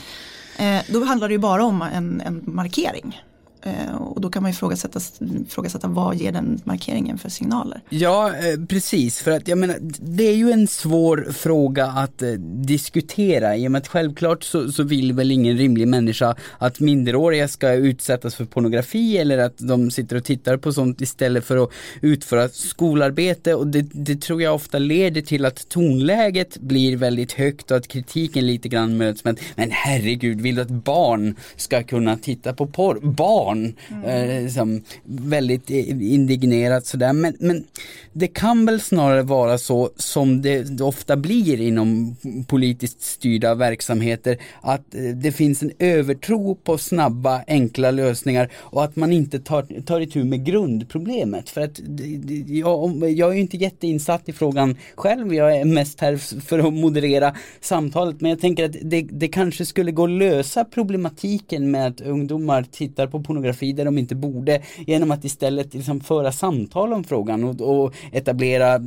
Eh, 0.57 0.81
då 0.93 1.03
handlar 1.03 1.27
det 1.27 1.31
ju 1.31 1.39
bara 1.39 1.65
om 1.65 1.81
en, 1.81 2.21
en 2.21 2.43
markering. 2.45 3.21
Eh, 3.61 3.95
och 3.95 4.21
då 4.21 4.29
kan 4.29 4.43
man 4.43 4.51
ju 4.51 4.53
ifrågasätta, 4.53 4.99
ifrågasätta 5.47 5.87
vad 5.87 6.15
ger 6.15 6.31
den 6.31 6.61
markeringen 6.63 7.17
för 7.17 7.29
signaler? 7.29 7.81
Ja, 7.89 8.27
eh, 8.27 8.65
precis. 8.67 9.19
För 9.19 9.31
att 9.31 9.47
jag 9.47 9.57
menar, 9.57 9.77
det 9.99 10.23
är 10.23 10.35
ju 10.35 10.51
en 10.51 10.67
svår 10.67 11.27
fråga 11.31 11.85
att 11.85 12.21
eh, 12.21 12.31
diskutera 12.65 13.57
i 13.57 13.67
och 13.67 13.71
med 13.71 13.79
att 13.79 13.87
självklart 13.87 14.43
så, 14.43 14.71
så 14.71 14.83
vill 14.83 15.13
väl 15.13 15.31
ingen 15.31 15.57
rimlig 15.57 15.87
människa 15.87 16.35
att 16.57 16.79
minderåriga 16.79 17.47
ska 17.47 17.73
utsättas 17.73 18.35
för 18.35 18.45
pornografi 18.45 19.17
eller 19.17 19.37
att 19.37 19.57
de 19.57 19.91
sitter 19.91 20.15
och 20.15 20.23
tittar 20.23 20.57
på 20.57 20.73
sånt 20.73 21.01
istället 21.01 21.45
för 21.45 21.63
att 21.63 21.69
utföra 22.01 22.49
skolarbete 22.49 23.53
och 23.53 23.67
det, 23.67 23.81
det 23.81 24.21
tror 24.21 24.41
jag 24.41 24.55
ofta 24.55 24.79
leder 24.79 25.21
till 25.21 25.45
att 25.45 25.69
tonläget 25.69 26.57
blir 26.57 26.97
väldigt 26.97 27.31
högt 27.31 27.71
och 27.71 27.77
att 27.77 27.87
kritiken 27.87 28.47
lite 28.47 28.69
grann 28.69 28.97
möts 28.97 29.23
med 29.23 29.39
men 29.55 29.71
herregud, 29.71 30.41
vill 30.41 30.55
du 30.55 30.61
att 30.61 30.69
barn 30.69 31.35
ska 31.55 31.83
kunna 31.83 32.17
titta 32.17 32.53
på 32.53 32.67
porr? 32.67 32.99
Barn? 33.01 33.48
Barn. 33.49 33.73
Mm. 33.89 34.03
Eh, 34.03 34.43
liksom, 34.43 34.81
väldigt 35.03 35.69
indignerat 35.69 36.85
sådär. 36.85 37.13
Men, 37.13 37.35
men 37.39 37.63
det 38.13 38.27
kan 38.27 38.65
väl 38.65 38.81
snarare 38.81 39.21
vara 39.21 39.57
så 39.57 39.89
som 39.95 40.41
det 40.41 40.81
ofta 40.81 41.17
blir 41.17 41.61
inom 41.61 42.15
politiskt 42.47 43.01
styrda 43.01 43.55
verksamheter. 43.55 44.37
Att 44.61 44.95
eh, 44.95 45.01
det 45.01 45.31
finns 45.31 45.63
en 45.63 45.71
övertro 45.79 46.55
på 46.55 46.77
snabba 46.77 47.41
enkla 47.47 47.91
lösningar 47.91 48.49
och 48.55 48.83
att 48.83 48.95
man 48.95 49.13
inte 49.13 49.39
tar, 49.39 49.81
tar 49.81 49.99
itu 50.01 50.23
med 50.23 50.45
grundproblemet. 50.45 51.49
För 51.49 51.61
att 51.61 51.79
jag, 52.47 53.11
jag 53.11 53.31
är 53.35 53.39
inte 53.39 53.57
jätteinsatt 53.57 54.29
i 54.29 54.33
frågan 54.33 54.77
själv. 54.95 55.33
Jag 55.33 55.57
är 55.57 55.65
mest 55.65 56.01
här 56.01 56.17
för 56.41 56.59
att 56.59 56.73
moderera 56.73 57.35
samtalet. 57.61 58.21
Men 58.21 58.29
jag 58.29 58.39
tänker 58.39 58.65
att 58.65 58.75
det, 58.81 59.01
det 59.01 59.27
kanske 59.27 59.65
skulle 59.65 59.91
gå 59.91 60.03
att 60.03 60.09
lösa 60.09 60.65
problematiken 60.65 61.71
med 61.71 61.87
att 61.87 62.01
ungdomar 62.01 62.65
tittar 62.71 63.07
på 63.07 63.23
pornografi 63.23 63.38
pornografi 63.39 63.73
där 63.73 63.85
de 63.85 63.97
inte 63.97 64.15
borde 64.15 64.61
genom 64.87 65.11
att 65.11 65.25
istället 65.25 65.73
liksom 65.73 65.99
föra 65.99 66.31
samtal 66.31 66.93
om 66.93 67.03
frågan 67.03 67.43
och, 67.43 67.61
och 67.61 67.93
etablera 68.11 68.79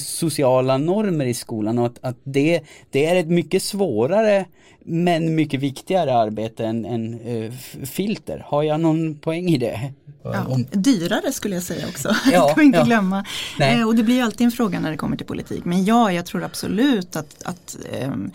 sociala 0.00 0.78
normer 0.78 1.26
i 1.26 1.34
skolan 1.34 1.78
och 1.78 1.86
att, 1.86 1.98
att 2.00 2.16
det, 2.24 2.60
det 2.90 3.06
är 3.06 3.16
ett 3.16 3.28
mycket 3.28 3.62
svårare 3.62 4.44
men 4.84 5.34
mycket 5.34 5.60
viktigare 5.60 6.14
arbete 6.14 6.66
än, 6.66 6.84
än 6.84 7.20
uh, 7.20 7.52
filter. 7.84 8.44
Har 8.46 8.62
jag 8.62 8.80
någon 8.80 9.14
poäng 9.14 9.48
i 9.48 9.58
det? 9.58 9.92
Ja, 10.22 10.58
dyrare 10.72 11.32
skulle 11.32 11.54
jag 11.54 11.64
säga 11.64 11.86
också, 11.88 12.08
ja, 12.32 12.48
ska 12.48 12.60
vi 12.60 12.66
inte 12.66 12.78
ja. 12.78 12.84
glömma. 12.84 13.24
Eh, 13.60 13.88
och 13.88 13.94
det 13.94 14.02
blir 14.02 14.22
alltid 14.22 14.44
en 14.44 14.50
fråga 14.50 14.80
när 14.80 14.90
det 14.90 14.96
kommer 14.96 15.16
till 15.16 15.26
politik. 15.26 15.64
Men 15.64 15.84
ja, 15.84 16.12
jag 16.12 16.26
tror 16.26 16.44
absolut 16.44 17.16
att, 17.16 17.42
att 17.44 17.76
um, 18.04 18.30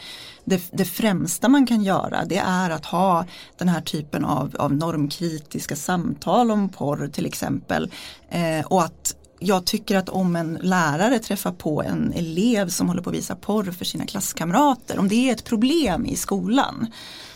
det, 0.45 0.63
det, 0.71 0.85
främsta 0.85 1.49
man 1.49 1.67
kan 1.67 1.83
göra 1.83 2.25
det 2.25 2.37
är 2.37 2.69
att 2.69 2.85
ha 2.85 3.25
den 3.57 3.69
här 3.69 3.81
typen 3.81 4.25
av, 4.25 4.55
av 4.59 4.73
normkritiska 4.73 5.75
samtal 5.75 6.51
om 6.51 6.69
porr 6.69 7.09
till 7.13 7.25
exempel. 7.25 7.91
Eh, 8.29 8.65
och 8.65 8.83
att 8.83 9.15
jag 9.39 9.65
tycker 9.65 9.97
att 9.97 10.09
om 10.09 10.35
en 10.35 10.57
lärare 10.61 11.19
träffar 11.19 11.51
på 11.51 11.83
en 11.83 12.13
elev 12.13 12.69
som 12.69 12.87
håller 12.87 13.01
på 13.01 13.09
att 13.09 13.15
visa 13.15 13.35
porr 13.35 13.71
för 13.71 13.85
sina 13.85 14.05
klasskamrater, 14.05 14.99
om 14.99 15.07
det 15.07 15.15
är 15.15 15.33
ett 15.33 15.43
problem 15.43 16.05
i 16.05 16.15
skolan 16.15 16.87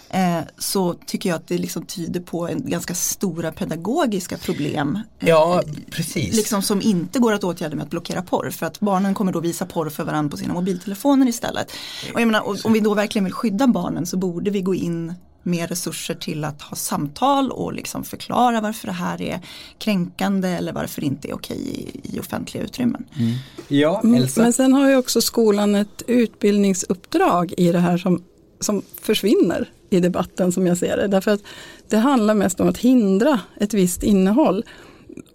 eh, 0.10 0.40
så 0.58 0.94
tycker 0.94 1.30
jag 1.30 1.36
att 1.36 1.48
det 1.48 1.58
liksom 1.58 1.86
tyder 1.86 2.20
på 2.20 2.48
en 2.48 2.70
ganska 2.70 2.96
stora 2.96 3.52
pedagogiska 3.52 4.38
problem. 4.38 5.00
Ja, 5.20 5.62
precis. 5.92 6.36
Liksom 6.36 6.62
som 6.62 6.82
inte 6.82 7.20
går 7.20 7.34
att 7.34 7.44
åtgärda 7.44 7.76
med 7.76 7.84
att 7.84 7.90
blockera 7.90 8.22
porr 8.22 8.50
för 8.50 8.66
att 8.66 8.80
barnen 8.80 9.14
kommer 9.14 9.32
då 9.32 9.40
visa 9.40 9.66
porr 9.66 9.90
för 9.90 10.04
varandra 10.04 10.32
på 10.32 10.38
sina 10.38 10.54
mobiltelefoner 10.54 11.28
istället. 11.28 11.72
Och 12.14 12.22
jag 12.22 12.28
menar, 12.28 12.66
om 12.66 12.74
vi 12.74 12.80
då 12.80 12.94
verkligen 12.94 13.24
vill 13.24 13.34
skydda 13.34 13.68
barnen 13.68 14.06
så 14.06 14.18
borde 14.18 14.52
vi 14.52 14.62
gå 14.62 14.76
in 14.76 15.14
mer 15.44 15.68
resurser 15.68 16.16
till 16.16 16.44
att 16.44 16.62
ha 16.62 16.76
samtal 16.76 17.52
och 17.52 17.74
liksom 17.74 18.04
förklara 18.04 18.62
varför 18.62 18.88
det 18.88 18.94
här 18.94 19.22
är 19.22 19.40
kränkande 19.78 20.50
eller 20.50 20.74
varför 20.74 21.02
det 21.02 21.08
inte 21.08 21.30
är 21.30 21.34
okej 21.34 21.58
i, 21.58 22.16
i 22.16 22.20
offentliga 22.20 22.64
utrymmen. 22.64 23.06
Mm. 23.20 23.34
Ja, 23.68 24.02
Elsa. 24.16 24.42
Men 24.42 24.54
sen 24.54 24.74
har 24.74 24.90
ju 24.90 24.96
också 24.96 25.22
skolan 25.22 25.76
ett 25.76 26.02
utbildningsuppdrag 26.08 27.54
i 27.58 27.72
det 27.72 27.80
här 27.80 27.98
som, 27.98 28.24
som 28.60 28.82
försvinner 29.02 29.70
i 29.90 30.00
debatten 30.00 30.52
som 30.52 30.68
jag 30.68 30.78
ser 30.78 30.98
det. 30.98 31.08
Därför 31.08 31.32
att 31.32 31.42
det 31.90 31.98
handlar 31.98 32.34
mest 32.34 32.60
om 32.60 32.70
att 32.70 32.78
hindra 32.78 33.40
ett 33.60 33.74
visst 33.74 34.04
innehåll. 34.04 34.64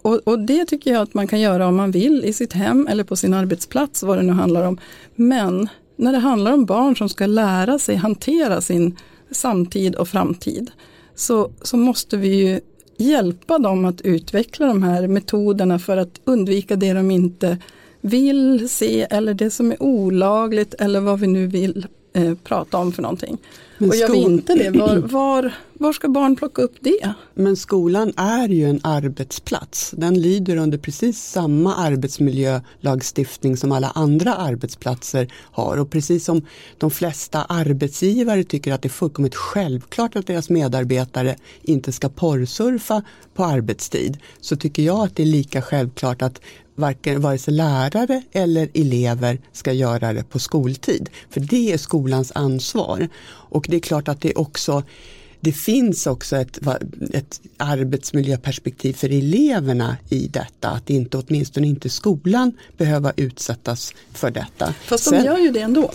Och, 0.01 0.15
och, 0.15 0.39
det 0.39 0.65
tycker 0.65 0.93
jag 0.93 1.01
att 1.01 1.13
man 1.13 1.27
kan 1.27 1.39
göra 1.39 1.67
om 1.67 1.75
man 1.75 1.91
vill 1.91 2.25
i 2.25 2.33
sitt 2.33 2.53
hem 2.53 2.87
eller 2.87 3.03
på 3.03 3.15
sin 3.15 3.33
arbetsplats, 3.33 4.03
vad 4.03 4.17
det 4.17 4.23
nu 4.23 4.33
handlar 4.33 4.63
om. 4.67 4.77
Men 5.15 5.69
när 5.95 6.11
det 6.11 6.17
handlar 6.17 6.51
om 6.51 6.65
barn 6.65 6.95
som 6.95 7.09
ska 7.09 7.25
lära 7.25 7.79
sig 7.79 7.95
hantera 7.95 8.61
sin 8.61 8.97
samtid 9.31 9.95
och 9.95 10.07
framtid 10.07 10.71
så, 11.15 11.51
så 11.61 11.77
måste 11.77 12.17
vi 12.17 12.27
ju 12.27 12.59
hjälpa 12.97 13.59
dem 13.59 13.85
att 13.85 14.01
utveckla 14.01 14.67
de 14.67 14.83
här 14.83 15.07
metoderna 15.07 15.79
för 15.79 15.97
att 15.97 16.21
undvika 16.25 16.75
det 16.75 16.93
de 16.93 17.11
inte 17.11 17.57
vill 18.01 18.69
se 18.69 19.07
eller 19.09 19.33
det 19.33 19.49
som 19.49 19.71
är 19.71 19.83
olagligt 19.83 20.73
eller 20.73 20.99
vad 20.99 21.19
vi 21.19 21.27
nu 21.27 21.47
vill 21.47 21.87
eh, 22.13 22.33
prata 22.43 22.77
om 22.77 22.91
för 22.91 23.01
någonting. 23.01 23.37
Men 23.77 23.89
och 23.89 23.95
gör 23.95 24.11
vi 24.11 24.17
inte 24.17 24.55
det, 24.55 24.69
var, 24.69 24.95
var, 25.11 25.53
var 25.73 25.93
ska 25.93 26.09
barn 26.09 26.35
plocka 26.35 26.61
upp 26.61 26.75
det? 26.79 27.13
Men 27.33 27.55
skolan 27.55 28.13
är 28.17 28.49
ju 28.49 28.69
en 28.69 28.79
arbetsplats. 28.83 29.91
Den 29.97 30.21
lyder 30.21 30.57
under 30.57 30.77
precis 30.77 31.23
samma 31.23 31.75
arbetsmiljölagstiftning 31.75 33.57
som 33.57 33.71
alla 33.71 33.91
andra 33.95 34.33
arbetsplatser 34.33 35.33
har. 35.33 35.77
Och 35.77 35.89
precis 35.89 36.25
som 36.25 36.45
de 36.77 36.91
flesta 36.91 37.43
arbetsgivare 37.43 38.43
tycker 38.43 38.73
att 38.73 38.81
det 38.81 38.87
är 38.87 38.89
fullkomligt 38.89 39.35
självklart 39.35 40.15
att 40.15 40.27
deras 40.27 40.49
medarbetare 40.49 41.35
inte 41.61 41.91
ska 41.91 42.09
porrsurfa 42.09 43.03
på 43.33 43.43
arbetstid 43.43 44.17
så 44.41 44.55
tycker 44.55 44.83
jag 44.83 44.99
att 44.99 45.15
det 45.15 45.23
är 45.23 45.27
lika 45.27 45.61
självklart 45.61 46.21
att 46.21 46.41
varken 46.79 47.21
vare 47.21 47.37
sig 47.37 47.53
lärare 47.53 48.21
eller 48.31 48.69
elever 48.73 49.39
ska 49.51 49.73
göra 49.73 50.13
det 50.13 50.23
på 50.23 50.39
skoltid. 50.39 51.09
För 51.29 51.39
det 51.39 51.73
är 51.73 51.77
skolans 51.77 52.31
ansvar. 52.35 53.09
Och 53.29 53.65
det 53.69 53.75
är 53.75 53.79
klart 53.79 54.07
att 54.07 54.21
det 54.21 54.35
också 54.35 54.83
det 55.41 55.51
finns 55.51 56.07
också 56.07 56.37
ett, 56.37 56.59
ett 57.13 57.41
arbetsmiljöperspektiv 57.57 58.93
för 58.93 59.09
eleverna 59.09 59.97
i 60.09 60.27
detta. 60.27 60.69
Att 60.69 60.89
inte 60.89 61.17
åtminstone 61.17 61.67
inte 61.67 61.89
skolan 61.89 62.51
behöva 62.77 63.13
utsättas 63.15 63.93
för 64.13 64.31
detta. 64.31 64.73
Fast 64.73 65.05
de 65.05 65.09
Sen, 65.09 65.25
gör 65.25 65.37
ju 65.37 65.51
det 65.51 65.59
ändå. 65.61 65.91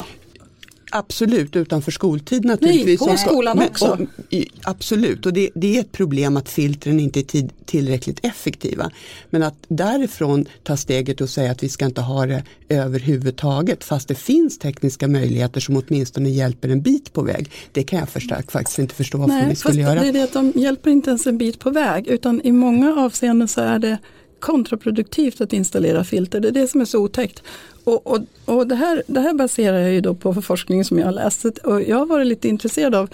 Absolut, 0.96 1.56
utanför 1.56 1.90
skoltid 1.90 2.44
naturligtvis. 2.44 3.00
Nej, 3.00 3.10
på 3.10 3.16
skolan 3.16 3.58
men, 3.58 3.68
också. 3.68 3.86
Och, 3.86 4.34
absolut, 4.62 5.26
och 5.26 5.32
det, 5.32 5.50
det, 5.54 5.76
är 5.76 5.80
ett 5.80 5.92
problem 5.92 6.36
att 6.36 6.48
filtren 6.48 7.00
inte 7.00 7.20
är 7.20 7.24
tid, 7.24 7.52
tillräckligt 7.64 8.24
effektiva. 8.24 8.90
Men 9.30 9.42
att 9.42 9.54
därifrån 9.68 10.46
ta 10.62 10.76
steget 10.76 11.20
och 11.20 11.28
säga 11.28 11.50
att 11.50 11.62
vi 11.62 11.68
ska 11.68 11.84
inte 11.84 12.00
ha 12.00 12.26
det 12.26 12.44
överhuvudtaget 12.68 13.84
fast 13.84 14.08
det 14.08 14.14
finns 14.14 14.58
tekniska 14.58 15.08
möjligheter 15.08 15.60
som 15.60 15.76
åtminstone 15.76 16.28
hjälper 16.28 16.68
en 16.68 16.82
bit 16.82 17.12
på 17.12 17.22
väg. 17.22 17.50
Det 17.72 17.82
kan 17.82 17.98
jag 17.98 18.08
förstärkt 18.08 18.52
faktiskt 18.52 18.78
inte 18.78 18.94
förstå 18.94 19.18
varför 19.18 19.34
Nej, 19.34 19.48
vi 19.48 19.56
skulle 19.56 19.80
göra. 19.80 20.00
Det 20.00 20.08
är 20.08 20.12
det 20.12 20.24
att 20.24 20.32
de 20.32 20.52
hjälper 20.56 20.90
inte 20.90 21.10
ens 21.10 21.26
en 21.26 21.38
bit 21.38 21.58
på 21.58 21.70
väg 21.70 22.06
utan 22.06 22.40
i 22.44 22.52
många 22.52 22.94
avseenden 22.94 23.48
så 23.48 23.60
är 23.60 23.78
det 23.78 23.98
kontraproduktivt 24.40 25.40
att 25.40 25.52
installera 25.52 26.04
filter. 26.04 26.40
Det 26.40 26.48
är 26.48 26.52
det 26.52 26.68
som 26.68 26.80
är 26.80 26.84
så 26.84 26.98
otäckt. 26.98 27.42
Och, 27.84 28.06
och, 28.06 28.18
och 28.44 28.66
det, 28.66 28.74
här, 28.74 29.02
det 29.06 29.20
här 29.20 29.34
baserar 29.34 29.78
jag 29.78 29.92
ju 29.92 30.00
då 30.00 30.14
på 30.14 30.34
forskning 30.34 30.84
som 30.84 30.98
jag 30.98 31.06
har 31.06 31.12
läst. 31.12 31.44
Och 31.44 31.82
jag 31.82 31.96
har 31.96 32.06
varit 32.06 32.26
lite 32.26 32.48
intresserad 32.48 32.94
av 32.94 33.08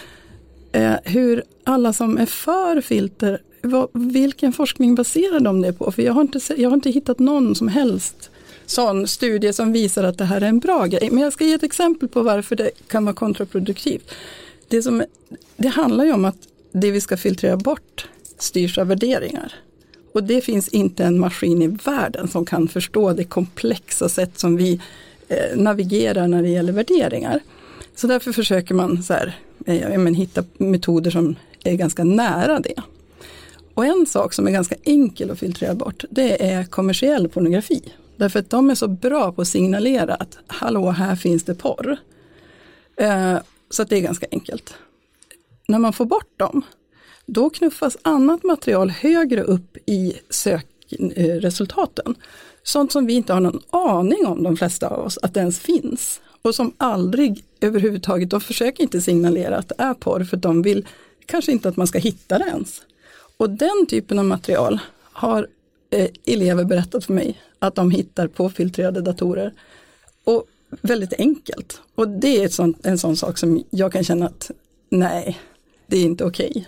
eh, 0.73 0.95
hur 1.05 1.43
alla 1.65 1.93
som 1.93 2.19
är 2.19 2.27
för 2.27 2.81
filter, 2.81 3.43
vad, 3.63 3.89
vilken 3.93 4.53
forskning 4.53 4.95
baserar 4.95 5.41
de 5.41 5.63
det 5.63 5.73
på? 5.73 5.93
För 5.93 6.03
jag 6.03 6.13
har, 6.13 6.23
inte, 6.23 6.41
jag 6.57 6.71
har 6.71 6.75
inte 6.75 6.91
hittat 6.91 7.19
någon 7.19 7.55
som 7.55 7.69
helst 7.69 8.31
sån 8.67 9.09
studie 9.09 9.53
som 9.53 9.73
visar 9.73 10.05
att 10.05 10.19
det 10.19 10.25
här 10.25 10.41
är 10.41 10.47
en 10.47 10.59
bra 10.59 10.87
grej. 10.87 11.09
Men 11.11 11.23
jag 11.23 11.33
ska 11.33 11.45
ge 11.45 11.53
ett 11.53 11.63
exempel 11.63 12.09
på 12.09 12.23
varför 12.23 12.57
det 12.57 12.71
kan 12.89 13.05
vara 13.05 13.15
kontraproduktivt. 13.15 14.11
Det, 14.69 14.83
som, 14.83 15.05
det 15.57 15.69
handlar 15.69 16.05
ju 16.05 16.13
om 16.13 16.25
att 16.25 16.37
det 16.73 16.91
vi 16.91 17.01
ska 17.01 17.17
filtrera 17.17 17.57
bort 17.57 18.09
styrs 18.39 18.79
av 18.79 18.87
värderingar. 18.87 19.55
Och 20.13 20.25
det 20.25 20.41
finns 20.41 20.69
inte 20.69 21.05
en 21.05 21.21
maskin 21.21 21.63
i 21.63 21.67
världen 21.67 22.29
som 22.29 22.47
kan 22.47 22.69
förstå 22.69 23.13
det 23.13 23.25
komplexa 23.25 24.09
sätt 24.09 24.39
som 24.39 24.57
vi 24.57 24.81
eh, 25.29 25.57
navigerar 25.57 26.29
när 26.29 26.43
det 26.43 26.49
gäller 26.49 26.73
värderingar. 26.73 27.41
Så 27.95 28.07
därför 28.07 28.33
försöker 28.33 28.75
man 28.75 29.03
så 29.03 29.13
här, 29.13 29.39
eh, 29.67 29.99
men, 29.99 30.15
hitta 30.15 30.45
metoder 30.59 31.11
som 31.11 31.37
är 31.65 31.75
ganska 31.75 32.05
nära 32.05 32.61
det. 32.61 32.83
Och 33.75 33.87
en 33.87 34.07
sak 34.07 34.33
som 34.33 34.47
är 34.47 34.51
ganska 34.51 34.77
enkel 34.85 35.31
att 35.31 35.39
filtrera 35.39 35.75
bort, 35.75 36.05
det 36.11 36.51
är 36.51 36.65
kommersiell 36.65 37.29
pornografi. 37.29 37.93
Därför 38.17 38.39
att 38.39 38.51
de 38.51 38.71
är 38.71 38.75
så 38.75 38.89
bra 38.89 39.33
på 39.33 39.43
att 39.43 39.49
signalera 39.49 40.15
att 40.15 40.39
hallå, 40.47 40.91
här 40.91 41.17
finns 41.17 41.45
det 41.45 41.55
porr. 41.55 41.97
Eh, 42.97 43.37
så 43.71 43.83
att 43.83 43.89
det 43.89 43.97
är 43.97 44.01
ganska 44.01 44.27
enkelt. 44.31 44.75
När 45.69 45.79
man 45.79 45.93
får 45.93 46.05
bort 46.05 46.39
dem, 46.39 46.63
då 47.27 47.51
knuffas 47.51 47.97
annat 48.03 48.45
material 48.45 48.91
högre 48.91 49.43
upp 49.43 49.70
i 49.91 50.13
sökresultaten. 50.31 52.07
Eh, 52.07 52.23
sånt 52.63 52.93
som 52.93 53.07
vi 53.07 53.13
inte 53.13 53.33
har 53.33 53.41
någon 53.41 53.63
aning 53.71 54.27
om, 54.27 54.43
de 54.43 54.57
flesta 54.57 54.89
av 54.89 55.07
oss, 55.07 55.19
att 55.23 55.35
det 55.35 55.41
ens 55.41 55.59
finns. 55.59 56.21
Och 56.43 56.55
som 56.55 56.73
aldrig 56.77 57.45
överhuvudtaget, 57.61 58.31
de 58.31 58.41
försöker 58.41 58.83
inte 58.83 59.01
signalera 59.01 59.57
att 59.57 59.69
det 59.69 59.75
är 59.79 59.95
porr, 59.95 60.25
för 60.25 60.37
de 60.37 60.63
vill 60.63 60.87
kanske 61.27 61.53
inte 61.53 61.69
att 61.69 61.77
man 61.77 61.87
ska 61.87 61.99
hitta 61.99 62.39
det 62.39 62.45
ens. 62.45 62.83
Och 63.37 63.51
den 63.51 63.87
typen 63.89 64.19
av 64.19 64.25
material 64.25 64.79
har 65.03 65.49
eh, 65.91 66.09
elever 66.27 66.65
berättat 66.65 67.05
för 67.05 67.13
mig 67.13 67.41
att 67.59 67.75
de 67.75 67.91
hittar 67.91 68.29
på 68.29 68.51
filtrerade 68.51 69.01
datorer. 69.01 69.53
Och 70.25 70.45
väldigt 70.81 71.13
enkelt. 71.13 71.81
Och 71.95 72.09
det 72.09 72.43
är 72.43 72.49
sånt, 72.49 72.87
en 72.87 72.99
sån 72.99 73.17
sak 73.17 73.39
som 73.39 73.65
jag 73.71 73.93
kan 73.93 74.05
känna 74.05 74.27
att 74.27 74.51
nej, 74.89 75.41
det 75.87 75.97
är 75.97 76.05
inte 76.05 76.25
okej. 76.25 76.51
Okay. 76.51 76.65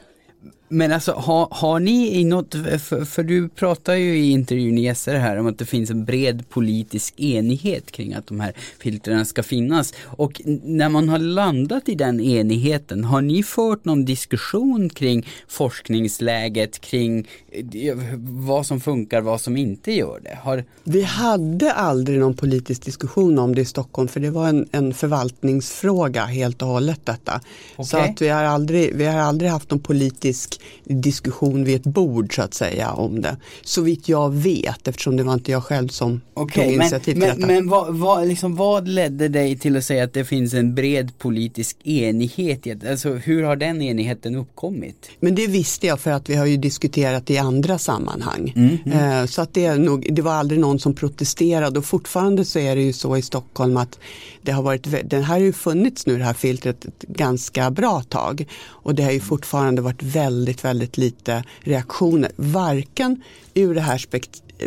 Men 0.72 0.92
alltså 0.92 1.12
har, 1.12 1.48
har 1.50 1.80
ni 1.80 2.20
i 2.20 2.24
något, 2.24 2.54
för, 2.54 3.04
för, 3.04 3.22
du 3.22 3.48
pratar 3.48 3.94
ju 3.94 4.18
i 4.18 4.30
intervjun 4.30 4.78
i 4.78 4.94
SR 4.94 5.14
här 5.14 5.36
om 5.36 5.46
att 5.46 5.58
det 5.58 5.64
finns 5.64 5.90
en 5.90 6.04
bred 6.04 6.48
politisk 6.48 7.20
enighet 7.20 7.90
kring 7.90 8.14
att 8.14 8.26
de 8.26 8.40
här 8.40 8.52
filtrerna 8.78 9.24
ska 9.24 9.42
finnas. 9.42 9.94
Och 10.04 10.40
när 10.44 10.88
man 10.88 11.08
har 11.08 11.18
landat 11.18 11.88
i 11.88 11.94
den 11.94 12.20
enigheten, 12.20 13.04
har 13.04 13.22
ni 13.22 13.42
fört 13.42 13.84
någon 13.84 14.04
diskussion 14.04 14.88
kring 14.88 15.26
forskningsläget, 15.48 16.80
kring 16.80 17.28
eh, 17.50 17.96
vad 18.20 18.66
som 18.66 18.80
funkar, 18.80 19.20
vad 19.20 19.40
som 19.40 19.56
inte 19.56 19.92
gör 19.92 20.20
det? 20.24 20.38
Har... 20.42 20.64
Vi 20.84 21.02
hade 21.02 21.72
aldrig 21.72 22.18
någon 22.18 22.36
politisk 22.36 22.84
diskussion 22.84 23.38
om 23.38 23.54
det 23.54 23.60
i 23.60 23.64
Stockholm 23.64 24.08
för 24.08 24.20
det 24.20 24.30
var 24.30 24.48
en, 24.48 24.68
en 24.72 24.94
förvaltningsfråga 24.94 26.24
helt 26.24 26.62
och 26.62 26.68
hållet 26.68 27.00
detta. 27.04 27.40
Okay. 27.76 27.84
Så 27.84 27.96
att 27.96 28.22
vi 28.22 28.28
har, 28.28 28.44
aldrig, 28.44 28.96
vi 28.96 29.04
har 29.04 29.20
aldrig 29.20 29.50
haft 29.50 29.70
någon 29.70 29.80
politisk 29.80 30.61
diskussion 30.84 31.64
vid 31.64 31.76
ett 31.76 31.86
bord 31.86 32.34
så 32.34 32.42
att 32.42 32.54
säga 32.54 32.90
om 32.90 33.22
det. 33.22 33.36
Så 33.62 33.82
vitt 33.82 34.08
jag 34.08 34.34
vet 34.34 34.88
eftersom 34.88 35.16
det 35.16 35.22
var 35.22 35.34
inte 35.34 35.52
jag 35.52 35.64
själv 35.64 35.88
som 35.88 36.20
okay, 36.34 36.64
tog 36.64 36.74
initiativ 36.74 37.16
men, 37.16 37.30
till 37.30 37.40
detta. 37.40 37.52
Men 37.52 37.68
vad, 37.68 37.94
vad, 37.94 38.28
liksom, 38.28 38.56
vad 38.56 38.88
ledde 38.88 39.28
dig 39.28 39.58
till 39.58 39.76
att 39.76 39.84
säga 39.84 40.04
att 40.04 40.12
det 40.12 40.24
finns 40.24 40.54
en 40.54 40.74
bred 40.74 41.18
politisk 41.18 41.76
enighet? 41.86 42.86
Alltså, 42.90 43.14
hur 43.14 43.42
har 43.42 43.56
den 43.56 43.82
enigheten 43.82 44.34
uppkommit? 44.34 45.10
Men 45.20 45.34
det 45.34 45.46
visste 45.46 45.86
jag 45.86 46.00
för 46.00 46.10
att 46.10 46.30
vi 46.30 46.34
har 46.34 46.46
ju 46.46 46.56
diskuterat 46.56 47.30
i 47.30 47.38
andra 47.38 47.78
sammanhang. 47.78 48.52
Mm, 48.56 48.78
mm. 48.84 49.28
Så 49.28 49.42
att 49.42 49.54
det, 49.54 49.64
är 49.64 49.78
nog, 49.78 50.06
det 50.10 50.22
var 50.22 50.32
aldrig 50.32 50.60
någon 50.60 50.78
som 50.78 50.94
protesterade 50.94 51.78
och 51.78 51.84
fortfarande 51.84 52.44
så 52.44 52.58
är 52.58 52.76
det 52.76 52.82
ju 52.82 52.92
så 52.92 53.16
i 53.16 53.22
Stockholm 53.22 53.76
att 53.76 53.98
det 54.42 54.52
har 54.52 54.62
varit, 54.62 55.10
den 55.10 55.24
här 55.24 55.32
har 55.32 55.38
ju 55.38 55.52
funnits 55.52 56.06
nu 56.06 56.18
det 56.18 56.24
här 56.24 56.34
filtret 56.34 56.84
ett 56.84 57.02
ganska 57.02 57.70
bra 57.70 58.02
tag 58.02 58.46
och 58.64 58.94
det 58.94 59.02
har 59.02 59.12
ju 59.12 59.20
fortfarande 59.20 59.82
varit 59.82 60.02
väldigt, 60.02 60.51
väldigt 60.60 60.96
lite 60.96 61.44
reaktioner. 61.60 62.30
Varken 62.36 63.22
ur 63.54 63.74
det 63.74 63.80
här 63.80 64.06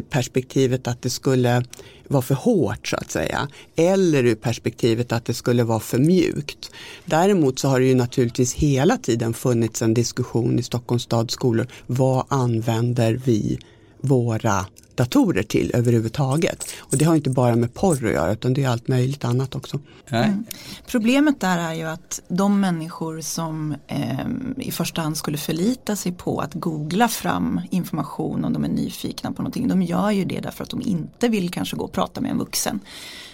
perspektivet 0.09 0.87
att 0.87 1.01
det 1.01 1.09
skulle 1.09 1.63
vara 2.07 2.21
för 2.21 2.35
hårt 2.35 2.87
så 2.87 2.95
att 2.95 3.11
säga. 3.11 3.47
Eller 3.75 4.23
ur 4.23 4.35
perspektivet 4.35 5.11
att 5.11 5.25
det 5.25 5.33
skulle 5.33 5.63
vara 5.63 5.79
för 5.79 5.97
mjukt. 5.97 6.71
Däremot 7.05 7.59
så 7.59 7.67
har 7.67 7.79
det 7.79 7.85
ju 7.85 7.95
naturligtvis 7.95 8.53
hela 8.53 8.97
tiden 8.97 9.33
funnits 9.33 9.81
en 9.81 9.93
diskussion 9.93 10.59
i 10.59 10.63
Stockholms 10.63 11.03
stads 11.03 11.33
skolor. 11.33 11.67
Vad 11.87 12.25
använder 12.29 13.21
vi 13.25 13.59
våra 14.01 14.65
datorer 14.95 15.43
till 15.43 15.71
överhuvudtaget. 15.73 16.65
Och 16.79 16.97
det 16.97 17.05
har 17.05 17.15
inte 17.15 17.29
bara 17.29 17.55
med 17.55 17.73
porr 17.73 18.05
att 18.05 18.13
göra 18.13 18.33
utan 18.33 18.53
det 18.53 18.63
är 18.63 18.69
allt 18.69 18.87
möjligt 18.87 19.25
annat 19.25 19.55
också. 19.55 19.79
Mm. 20.07 20.45
Problemet 20.87 21.39
där 21.39 21.57
är 21.57 21.73
ju 21.73 21.83
att 21.83 22.21
de 22.27 22.59
människor 22.59 23.21
som 23.21 23.75
eh, 23.87 24.27
i 24.57 24.71
första 24.71 25.01
hand 25.01 25.17
skulle 25.17 25.37
förlita 25.37 25.95
sig 25.95 26.11
på 26.11 26.39
att 26.39 26.53
googla 26.53 27.07
fram 27.07 27.61
information 27.71 28.45
om 28.45 28.53
de 28.53 28.63
är 28.63 28.69
nyfikna 28.69 29.31
på 29.31 29.41
någonting. 29.41 29.67
De 29.67 29.81
gör 29.81 30.11
ju 30.11 30.25
det 30.25 30.39
därför 30.39 30.63
att 30.63 30.69
de 30.69 30.81
inte 30.81 31.27
vill 31.27 31.51
kanske 31.51 31.75
gå 31.75 31.83
och 31.83 31.91
prata 31.91 32.21
med 32.21 32.31
en 32.31 32.37
vuxen. 32.37 32.79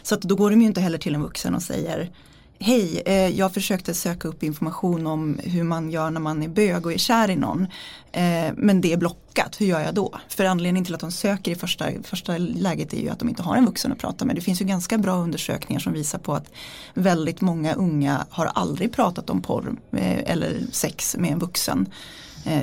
Så 0.03 0.15
att 0.15 0.21
då 0.21 0.35
går 0.35 0.49
de 0.49 0.61
ju 0.61 0.67
inte 0.67 0.81
heller 0.81 0.97
till 0.97 1.15
en 1.15 1.21
vuxen 1.21 1.55
och 1.55 1.61
säger 1.61 2.11
Hej, 2.63 3.01
eh, 3.05 3.27
jag 3.27 3.53
försökte 3.53 3.93
söka 3.93 4.27
upp 4.27 4.43
information 4.43 5.07
om 5.07 5.39
hur 5.43 5.63
man 5.63 5.91
gör 5.91 6.11
när 6.11 6.19
man 6.19 6.43
är 6.43 6.47
bög 6.47 6.85
och 6.85 6.93
är 6.93 6.97
kär 6.97 7.29
i 7.29 7.35
någon. 7.35 7.67
Eh, 8.11 8.53
men 8.55 8.81
det 8.81 8.93
är 8.93 8.97
blockat, 8.97 9.61
hur 9.61 9.65
gör 9.65 9.79
jag 9.79 9.95
då? 9.95 10.19
För 10.27 10.45
anledningen 10.45 10.85
till 10.85 10.95
att 10.95 11.01
de 11.01 11.11
söker 11.11 11.51
i 11.51 11.55
första, 11.55 11.85
första 12.03 12.37
läget 12.37 12.93
är 12.93 13.01
ju 13.01 13.09
att 13.09 13.19
de 13.19 13.29
inte 13.29 13.43
har 13.43 13.55
en 13.55 13.65
vuxen 13.65 13.91
att 13.91 13.97
prata 13.97 14.25
med. 14.25 14.35
Det 14.35 14.41
finns 14.41 14.61
ju 14.61 14.65
ganska 14.65 14.97
bra 14.97 15.15
undersökningar 15.15 15.79
som 15.79 15.93
visar 15.93 16.19
på 16.19 16.33
att 16.33 16.51
väldigt 16.93 17.41
många 17.41 17.73
unga 17.73 18.25
har 18.29 18.45
aldrig 18.45 18.93
pratat 18.93 19.29
om 19.29 19.41
porr 19.41 19.75
eh, 19.91 20.31
eller 20.31 20.59
sex 20.71 21.15
med 21.19 21.31
en 21.31 21.39
vuxen 21.39 21.85
eh, 21.87 21.93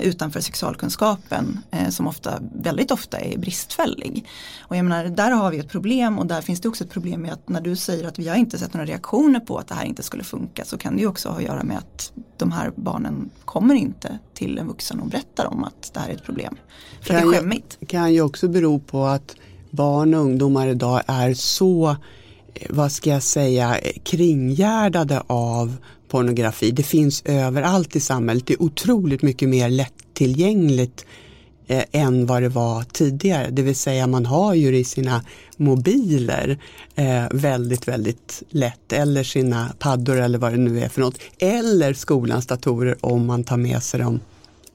utanför 0.02 0.40
sexualkunskapen 0.40 1.61
eh, 1.70 1.88
som 1.88 2.06
ofta, 2.06 2.42
väldigt 2.52 2.90
ofta 2.90 3.18
är 3.18 3.38
bristfällig. 3.38 4.26
Och 4.61 4.76
jag 4.76 4.85
menar, 4.85 5.04
där 5.04 5.30
har 5.30 5.50
vi 5.50 5.58
ett 5.58 5.68
problem 5.68 6.18
och 6.18 6.26
där 6.26 6.40
finns 6.40 6.61
det 6.61 6.68
också 6.68 6.85
ett 6.85 6.90
problem 6.90 7.23
med 7.23 7.32
att 7.32 7.49
när 7.49 7.61
du 7.61 7.76
säger 7.76 8.08
att 8.08 8.18
vi 8.18 8.28
har 8.28 8.37
inte 8.37 8.58
sett 8.58 8.75
några 8.75 8.87
reaktioner 8.87 9.40
på 9.40 9.58
att 9.58 9.68
det 9.68 9.75
här 9.75 9.85
inte 9.85 10.02
skulle 10.02 10.25
funka 10.25 10.64
så 10.64 10.78
kan 10.78 10.97
det 10.97 11.00
ju 11.00 11.06
också 11.06 11.28
ha 11.28 11.37
att 11.37 11.42
göra 11.42 11.64
med 11.64 11.78
att 11.78 12.12
de 12.37 12.52
här 12.52 12.73
barnen 12.76 13.30
kommer 13.44 13.75
inte 13.75 14.18
till 14.35 14.58
en 14.58 14.66
vuxen 14.66 15.00
och 15.00 15.06
berättar 15.06 15.47
om 15.47 15.64
att 15.64 15.90
det 15.94 16.00
här 16.00 16.08
är 16.08 16.14
ett 16.14 16.25
problem. 16.25 16.56
För 17.00 17.14
det 17.14 17.20
är 17.20 17.32
skämmigt. 17.32 17.76
Det 17.80 17.87
kan 17.87 18.14
ju 18.14 18.20
också 18.20 18.49
bero 18.49 18.78
på 18.78 19.04
att 19.04 19.35
barn 19.70 20.14
och 20.14 20.20
ungdomar 20.20 20.68
idag 20.68 21.02
är 21.06 21.35
så 21.35 21.90
eh, 21.90 21.97
vad 22.68 22.92
ska 22.92 23.10
jag 23.10 23.22
säga, 23.22 23.80
kringgärdade 24.02 25.22
av 25.26 25.76
pornografi. 26.08 26.70
Det 26.70 26.82
finns 26.82 27.22
överallt 27.24 27.96
i 27.96 28.00
samhället. 28.00 28.46
Det 28.46 28.52
är 28.52 28.62
otroligt 28.62 29.22
mycket 29.22 29.48
mer 29.48 29.68
lättillgängligt 29.68 31.06
eh, 31.66 31.84
än 31.92 32.26
vad 32.26 32.42
det 32.42 32.48
var 32.48 32.82
tidigare. 32.82 33.50
Det 33.50 33.62
vill 33.62 33.76
säga 33.76 34.06
man 34.06 34.26
har 34.26 34.54
ju 34.54 34.70
det 34.70 34.78
i 34.78 34.84
sina 34.84 35.24
mobiler 35.56 36.58
eh, 36.94 37.24
väldigt, 37.30 37.88
väldigt 37.88 38.42
lätt. 38.48 38.92
Eller 38.92 39.22
sina 39.22 39.68
paddor 39.78 40.20
eller 40.20 40.38
vad 40.38 40.52
det 40.52 40.58
nu 40.58 40.80
är 40.80 40.88
för 40.88 41.00
något. 41.00 41.18
Eller 41.38 41.94
skolans 41.94 42.46
datorer 42.46 42.96
om 43.00 43.26
man 43.26 43.44
tar 43.44 43.56
med 43.56 43.82
sig 43.82 44.00
dem 44.00 44.20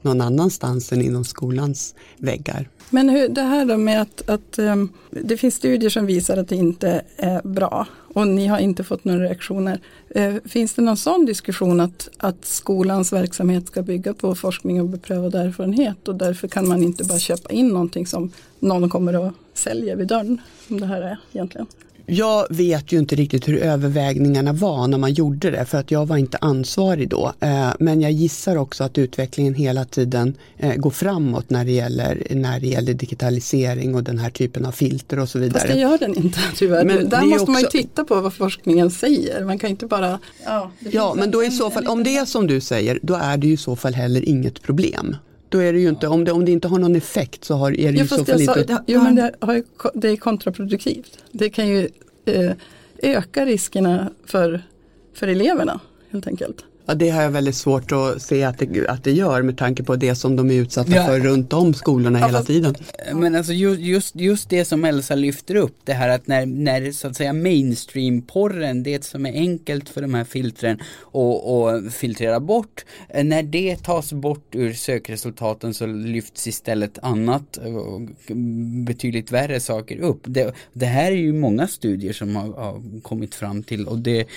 någon 0.03 0.21
annanstans 0.21 0.91
än 0.91 1.01
inom 1.01 1.23
skolans 1.23 1.95
väggar. 2.17 2.69
Men 2.89 3.09
hur, 3.09 3.29
det 3.29 3.41
här 3.41 3.65
då 3.65 3.77
med 3.77 4.01
att, 4.01 4.29
att 4.29 4.59
um, 4.59 4.89
det 5.09 5.37
finns 5.37 5.55
studier 5.55 5.89
som 5.89 6.05
visar 6.05 6.37
att 6.37 6.47
det 6.47 6.55
inte 6.55 7.01
är 7.17 7.41
bra 7.47 7.87
och 8.13 8.27
ni 8.27 8.47
har 8.47 8.59
inte 8.59 8.83
fått 8.83 9.05
några 9.05 9.23
reaktioner. 9.23 9.79
Uh, 10.17 10.35
finns 10.45 10.73
det 10.73 10.81
någon 10.81 10.97
sån 10.97 11.25
diskussion 11.25 11.79
att, 11.79 12.09
att 12.17 12.45
skolans 12.45 13.13
verksamhet 13.13 13.67
ska 13.67 13.81
bygga 13.81 14.13
på 14.13 14.35
forskning 14.35 14.81
och 14.81 14.89
beprövad 14.89 15.35
erfarenhet 15.35 16.07
och 16.07 16.15
därför 16.15 16.47
kan 16.47 16.67
man 16.67 16.83
inte 16.83 17.03
bara 17.03 17.19
köpa 17.19 17.51
in 17.51 17.67
någonting 17.67 18.07
som 18.07 18.31
någon 18.59 18.89
kommer 18.89 19.27
att 19.27 19.33
sälja 19.53 19.95
vid 19.95 20.07
dörren, 20.07 20.41
som 20.67 20.79
det 20.79 20.85
här 20.85 21.01
är 21.01 21.17
egentligen? 21.33 21.67
Jag 22.05 22.47
vet 22.49 22.91
ju 22.91 22.99
inte 22.99 23.15
riktigt 23.15 23.47
hur 23.47 23.57
övervägningarna 23.57 24.53
var 24.53 24.87
när 24.87 24.97
man 24.97 25.13
gjorde 25.13 25.51
det 25.51 25.65
för 25.65 25.77
att 25.77 25.91
jag 25.91 26.05
var 26.05 26.17
inte 26.17 26.37
ansvarig 26.37 27.09
då. 27.09 27.33
Eh, 27.39 27.69
men 27.79 28.01
jag 28.01 28.11
gissar 28.11 28.55
också 28.55 28.83
att 28.83 28.97
utvecklingen 28.97 29.53
hela 29.53 29.85
tiden 29.85 30.37
eh, 30.57 30.75
går 30.75 30.89
framåt 30.89 31.49
när 31.49 31.65
det, 31.65 31.71
gäller, 31.71 32.27
när 32.29 32.59
det 32.59 32.67
gäller 32.67 32.93
digitalisering 32.93 33.95
och 33.95 34.03
den 34.03 34.19
här 34.19 34.29
typen 34.29 34.65
av 34.65 34.71
filter 34.71 35.19
och 35.19 35.29
så 35.29 35.39
vidare. 35.39 35.59
Fast 35.59 35.73
det 35.73 35.79
gör 35.79 35.97
den 35.97 36.15
inte 36.15 36.39
tyvärr. 36.55 36.85
Men 36.85 37.09
Där 37.09 37.21
måste 37.21 37.41
också... 37.41 37.51
man 37.51 37.61
ju 37.61 37.67
titta 37.67 38.03
på 38.03 38.21
vad 38.21 38.33
forskningen 38.33 38.91
säger. 38.91 39.45
Man 39.45 39.59
kan 39.59 39.69
inte 39.69 39.85
bara... 39.85 40.19
Ja, 40.45 40.71
ja 40.79 41.13
men 41.17 41.31
då 41.31 41.43
i 41.43 41.51
så 41.51 41.71
fall, 41.71 41.87
om 41.87 42.03
det 42.03 42.17
är 42.17 42.25
som 42.25 42.47
du 42.47 42.61
säger, 42.61 42.99
då 43.01 43.13
är 43.13 43.37
det 43.37 43.47
ju 43.47 43.53
i 43.53 43.57
så 43.57 43.75
fall 43.75 43.93
heller 43.93 44.29
inget 44.29 44.61
problem. 44.61 45.15
Då 45.53 45.59
är 45.59 45.73
det 45.73 45.79
ju 45.79 45.89
inte, 45.89 46.07
om 46.07 46.23
det, 46.23 46.31
om 46.31 46.45
det 46.45 46.51
inte 46.51 46.67
har 46.67 46.79
någon 46.79 46.95
effekt 46.95 47.43
så 47.43 47.55
har, 47.55 47.79
är 47.79 47.91
det 47.91 47.97
ju 47.97 48.07
så 48.07 48.25
fall 48.25 48.41
inte... 48.41 48.63
Det, 48.63 48.83
jo 48.87 49.01
men 49.03 49.15
det, 49.15 49.31
har, 49.39 49.63
det 49.93 50.09
är 50.09 50.15
kontraproduktivt. 50.15 51.23
Det 51.31 51.49
kan 51.49 51.67
ju 51.67 51.89
eh, 52.25 52.51
öka 52.97 53.45
riskerna 53.45 54.09
för, 54.25 54.63
för 55.13 55.27
eleverna 55.27 55.79
helt 56.09 56.27
enkelt. 56.27 56.65
Ja, 56.85 56.93
det 56.93 57.09
har 57.09 57.21
jag 57.21 57.31
väldigt 57.31 57.55
svårt 57.55 57.91
att 57.91 58.21
se 58.21 58.43
att 58.43 58.59
det, 58.59 58.87
att 58.87 59.03
det 59.03 59.11
gör 59.11 59.41
med 59.41 59.57
tanke 59.57 59.83
på 59.83 59.95
det 59.95 60.15
som 60.15 60.35
de 60.35 60.51
är 60.51 60.53
utsatta 60.53 60.91
ja. 60.95 61.05
för 61.05 61.19
runt 61.19 61.53
om 61.53 61.73
skolorna 61.73 62.19
ja, 62.19 62.25
hela 62.25 62.37
fast, 62.37 62.47
tiden. 62.47 62.75
Men 63.13 63.35
alltså 63.35 63.53
just, 63.53 64.15
just 64.15 64.49
det 64.49 64.65
som 64.65 64.85
Elsa 64.85 65.15
lyfter 65.15 65.55
upp, 65.55 65.77
det 65.83 65.93
här 65.93 66.09
att 66.09 66.27
när, 66.27 66.45
när 66.45 66.91
så 66.91 67.07
att 67.07 67.15
säga 67.15 67.33
mainstream-porren, 67.33 68.83
det 68.83 69.03
som 69.03 69.25
är 69.25 69.33
enkelt 69.33 69.89
för 69.89 70.01
de 70.01 70.13
här 70.13 70.23
filtren 70.23 70.79
att 71.13 71.93
filtrera 71.93 72.39
bort, 72.39 72.85
när 73.23 73.43
det 73.43 73.83
tas 73.83 74.13
bort 74.13 74.55
ur 74.55 74.73
sökresultaten 74.73 75.73
så 75.73 75.85
lyfts 75.85 76.47
istället 76.47 76.99
annat, 77.01 77.59
betydligt 78.85 79.31
värre 79.31 79.59
saker 79.59 79.97
upp. 79.97 80.21
Det, 80.23 80.53
det 80.73 80.85
här 80.85 81.11
är 81.11 81.15
ju 81.15 81.33
många 81.33 81.67
studier 81.67 82.13
som 82.13 82.35
har, 82.35 82.53
har 82.53 83.01
kommit 83.01 83.35
fram 83.35 83.63
till 83.63 83.87
och 83.87 83.99
det, 83.99 84.27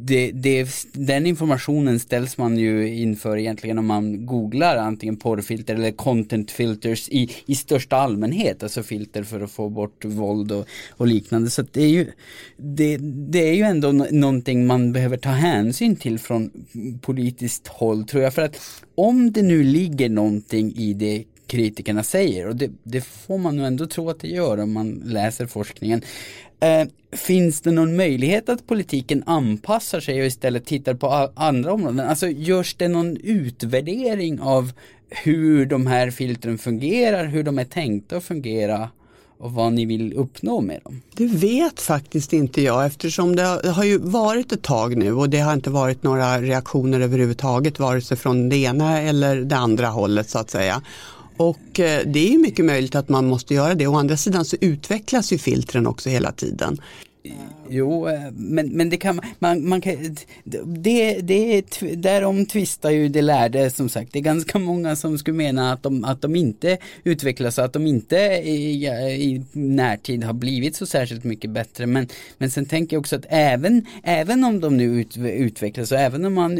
det, 0.00 0.30
det, 0.30 0.68
den 0.92 1.26
informationen 1.26 1.65
ställs 2.00 2.38
man 2.38 2.58
ju 2.58 2.94
inför 2.94 3.36
egentligen 3.36 3.78
om 3.78 3.86
man 3.86 4.26
googlar 4.26 4.76
antingen 4.76 5.16
porrfilter 5.16 5.74
eller 5.74 5.90
content 5.90 6.50
filters 6.50 7.08
i, 7.08 7.30
i 7.46 7.54
största 7.54 7.96
allmänhet, 7.96 8.62
alltså 8.62 8.82
filter 8.82 9.22
för 9.22 9.40
att 9.40 9.50
få 9.50 9.68
bort 9.68 10.04
våld 10.04 10.52
och, 10.52 10.66
och 10.90 11.06
liknande. 11.06 11.50
Så 11.50 11.62
det 11.72 11.82
är 11.82 11.88
ju 11.88 12.06
det, 12.56 12.96
det 13.30 13.48
är 13.48 13.54
ju 13.54 13.62
ändå 13.62 13.92
någonting 13.92 14.66
man 14.66 14.92
behöver 14.92 15.16
ta 15.16 15.28
hänsyn 15.28 15.96
till 15.96 16.18
från 16.18 16.50
politiskt 17.00 17.66
håll 17.66 18.04
tror 18.04 18.22
jag. 18.22 18.34
För 18.34 18.42
att 18.42 18.60
om 18.94 19.32
det 19.32 19.42
nu 19.42 19.62
ligger 19.62 20.08
någonting 20.08 20.76
i 20.76 20.94
det 20.94 21.24
kritikerna 21.46 22.02
säger 22.02 22.48
och 22.48 22.56
det, 22.56 22.70
det, 22.82 23.00
får 23.00 23.38
man 23.38 23.56
nog 23.56 23.66
ändå 23.66 23.86
tro 23.86 24.10
att 24.10 24.20
det 24.20 24.28
gör 24.28 24.60
om 24.60 24.72
man 24.72 25.02
läser 25.04 25.46
forskningen. 25.46 26.02
Eh, 26.60 26.88
finns 27.12 27.60
det 27.60 27.70
någon 27.70 27.96
möjlighet 27.96 28.48
att 28.48 28.66
politiken 28.66 29.22
anpassar 29.26 30.00
sig 30.00 30.20
och 30.20 30.26
istället 30.26 30.66
tittar 30.66 30.94
på 30.94 31.30
andra 31.34 31.72
områden? 31.72 32.00
Alltså 32.00 32.28
görs 32.28 32.74
det 32.74 32.88
någon 32.88 33.16
utvärdering 33.16 34.40
av 34.40 34.72
hur 35.08 35.66
de 35.66 35.86
här 35.86 36.10
filtren 36.10 36.58
fungerar, 36.58 37.24
hur 37.24 37.42
de 37.42 37.58
är 37.58 37.64
tänkta 37.64 38.16
att 38.16 38.24
fungera? 38.24 38.90
och 39.38 39.52
vad 39.52 39.72
ni 39.72 39.86
vill 39.86 40.12
uppnå 40.12 40.60
med 40.60 40.80
dem? 40.84 41.02
Det 41.14 41.26
vet 41.26 41.80
faktiskt 41.80 42.32
inte 42.32 42.62
jag 42.62 42.86
eftersom 42.86 43.36
det 43.36 43.42
har 43.70 43.84
ju 43.84 43.98
varit 43.98 44.52
ett 44.52 44.62
tag 44.62 44.96
nu 44.96 45.12
och 45.12 45.30
det 45.30 45.38
har 45.38 45.52
inte 45.52 45.70
varit 45.70 46.02
några 46.02 46.40
reaktioner 46.40 47.00
överhuvudtaget 47.00 47.78
vare 47.78 48.00
sig 48.00 48.16
från 48.16 48.48
det 48.48 48.56
ena 48.56 49.00
eller 49.00 49.36
det 49.36 49.56
andra 49.56 49.86
hållet 49.86 50.30
så 50.30 50.38
att 50.38 50.50
säga. 50.50 50.82
Och 51.36 51.80
eh, 51.80 52.06
det 52.06 52.34
är 52.34 52.38
mycket 52.38 52.64
möjligt 52.64 52.94
att 52.94 53.08
man 53.08 53.26
måste 53.26 53.54
göra 53.54 53.74
det. 53.74 53.86
Å 53.86 53.96
andra 53.96 54.16
sidan 54.16 54.44
så 54.44 54.56
utvecklas 54.60 55.32
ju 55.32 55.38
filtren 55.38 55.86
också 55.86 56.08
hela 56.08 56.32
tiden. 56.32 56.80
Jo, 57.68 58.08
eh, 58.08 58.20
men, 58.32 58.68
men 58.68 58.90
det 58.90 58.96
kan 58.96 59.20
man, 59.38 59.68
man 59.68 59.80
kan, 59.80 60.16
det, 60.64 61.20
det, 61.20 61.62
därom 61.96 62.46
tvistar 62.46 62.90
ju 62.90 63.08
det 63.08 63.22
lärde 63.22 63.70
som 63.70 63.88
sagt. 63.88 64.12
Det 64.12 64.18
är 64.18 64.22
ganska 64.22 64.58
många 64.58 64.96
som 64.96 65.18
skulle 65.18 65.36
mena 65.36 65.72
att 65.72 65.82
de, 65.82 66.04
att 66.04 66.22
de 66.22 66.36
inte 66.36 66.78
utvecklas 67.04 67.58
och 67.58 67.64
att 67.64 67.72
de 67.72 67.86
inte 67.86 68.16
i, 68.44 68.86
i 68.86 69.44
närtid 69.52 70.24
har 70.24 70.32
blivit 70.32 70.76
så 70.76 70.86
särskilt 70.86 71.24
mycket 71.24 71.50
bättre. 71.50 71.86
Men, 71.86 72.08
men 72.38 72.50
sen 72.50 72.66
tänker 72.66 72.96
jag 72.96 73.00
också 73.00 73.16
att 73.16 73.26
även, 73.28 73.86
även 74.02 74.44
om 74.44 74.60
de 74.60 74.76
nu 74.76 74.84
ut, 74.84 75.16
utvecklas 75.16 75.92
och 75.92 75.98
även 75.98 76.24
om 76.24 76.34
man 76.34 76.58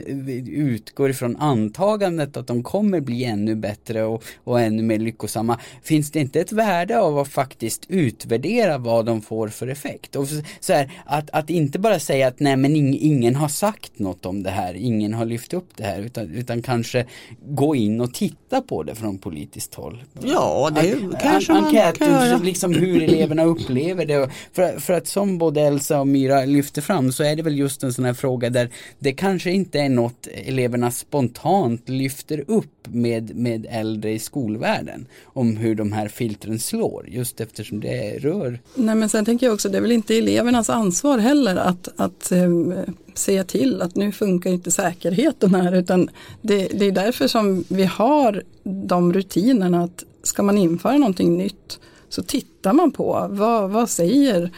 utgår 0.49 1.11
ifrån 1.11 1.37
antagandet 1.37 2.37
att 2.37 2.47
de 2.47 2.63
kommer 2.63 3.01
bli 3.01 3.25
ännu 3.25 3.55
bättre 3.55 4.05
och, 4.05 4.25
och 4.45 4.61
ännu 4.61 4.83
mer 4.83 4.99
lyckosamma. 4.99 5.61
Finns 5.83 6.11
det 6.11 6.21
inte 6.21 6.41
ett 6.41 6.53
värde 6.53 6.99
av 6.99 7.19
att 7.19 7.29
faktiskt 7.29 7.85
utvärdera 7.89 8.79
vad 8.79 9.07
de 9.07 9.23
får 9.23 9.49
för 9.49 9.67
effekt? 9.67 10.17
Och 10.17 10.27
så 10.61 10.73
här, 10.73 10.91
att, 11.05 11.31
att 11.31 11.51
inte 11.51 11.79
bara 11.79 11.99
säga 11.99 12.29
att 12.29 12.41
nej 12.41 12.57
men 12.57 12.77
ingen 12.77 13.37
har 13.37 13.49
sagt 13.49 13.99
något 13.99 14.27
om 14.27 14.43
det 14.43 14.51
här, 14.51 14.75
ingen 14.75 15.15
har 15.15 15.25
lyft 15.25 15.55
upp 15.55 15.69
det 15.77 15.85
här 15.85 16.01
utan, 16.01 16.35
utan 16.35 16.63
kanske 16.63 17.07
gå 17.49 17.77
in 17.77 18.01
och 18.01 18.15
titta 18.15 18.61
på 18.61 18.83
det 18.83 18.95
från 18.95 19.19
politiskt 19.19 19.75
håll. 19.75 20.05
Ja, 20.23 20.71
det 20.75 20.93
An 20.93 21.17
kanske 21.23 21.53
man 21.53 21.65
enkät, 21.65 21.99
kan 21.99 22.09
göra. 22.09 22.39
Liksom 22.39 22.75
hur 22.75 23.03
eleverna 23.03 23.45
upplever 23.45 24.07
det. 24.07 24.31
För, 24.53 24.81
för 24.81 24.93
att 24.93 25.07
som 25.07 25.39
både 25.39 25.61
Elsa 25.61 26.01
och 26.01 26.09
Myra 26.09 26.45
lyfter 26.45 26.83
fram 26.83 27.13
så 27.13 27.25
är 27.25 27.37
det 27.37 27.43
väl 27.43 27.59
just 27.59 27.83
en 27.83 27.93
sån 27.93 28.05
här 28.05 28.15
fråga 28.15 28.51
där 28.51 28.71
det 28.99 29.13
kanske 29.13 29.51
inte 29.51 29.81
är 29.81 29.89
något 29.89 30.27
eleverna 30.27 30.91
spontant 30.91 31.89
lyfter 31.89 32.45
upp 32.49 32.89
med, 32.89 33.37
med 33.37 33.67
äldre 33.71 34.13
i 34.13 34.19
skolvärlden 34.19 35.07
om 35.25 35.57
hur 35.57 35.75
de 35.75 35.93
här 35.93 36.09
filtren 36.09 36.59
slår 36.59 37.09
just 37.09 37.41
eftersom 37.41 37.81
det 37.81 38.19
rör. 38.19 38.61
Nej 38.75 38.95
men 38.95 39.09
sen 39.09 39.25
tänker 39.25 39.47
jag 39.47 39.55
också 39.55 39.69
det 39.69 39.77
är 39.79 39.83
väl 39.83 39.93
inte 39.93 40.15
elevernas 40.47 40.71
ansvar 40.71 41.19
heller 41.19 41.57
att, 41.57 41.89
att 41.97 42.33
um, 42.33 42.75
säga 43.15 43.45
till 43.45 43.83
att 43.83 43.97
nu 43.97 44.13
funkar 44.13 44.51
inte 44.51 44.71
säkerheten 44.71 45.55
här 45.55 45.73
utan 45.75 46.11
det, 46.43 46.69
det 46.69 46.85
är 46.85 46.93
därför 46.93 47.29
som 47.29 47.65
vi 47.69 47.85
har 47.85 48.43
de 48.65 49.13
rutinerna 49.13 49.85
att 49.85 50.05
ska 50.23 50.43
man 50.43 50.59
införa 50.59 50.99
någonting 50.99 51.37
nytt 51.37 51.81
så 52.09 52.23
tittar 52.23 52.73
man 52.73 52.91
på 52.91 53.27
vad, 53.31 53.71
vad 53.71 53.91
säger 53.91 54.51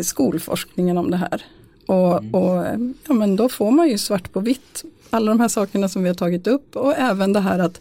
skolforskningen 0.00 0.98
om 0.98 1.10
det 1.10 1.16
här. 1.16 1.42
Och, 1.86 2.18
mm. 2.18 2.34
och 2.34 2.64
ja, 3.08 3.14
men 3.14 3.36
då 3.36 3.48
får 3.48 3.70
man 3.70 3.88
ju 3.88 3.98
svart 3.98 4.32
på 4.32 4.40
vitt 4.40 4.84
alla 5.10 5.32
de 5.32 5.40
här 5.40 5.48
sakerna 5.48 5.88
som 5.88 6.02
vi 6.02 6.08
har 6.08 6.14
tagit 6.14 6.46
upp 6.46 6.76
och 6.76 6.94
även 6.96 7.32
det 7.32 7.40
här 7.40 7.58
att 7.58 7.80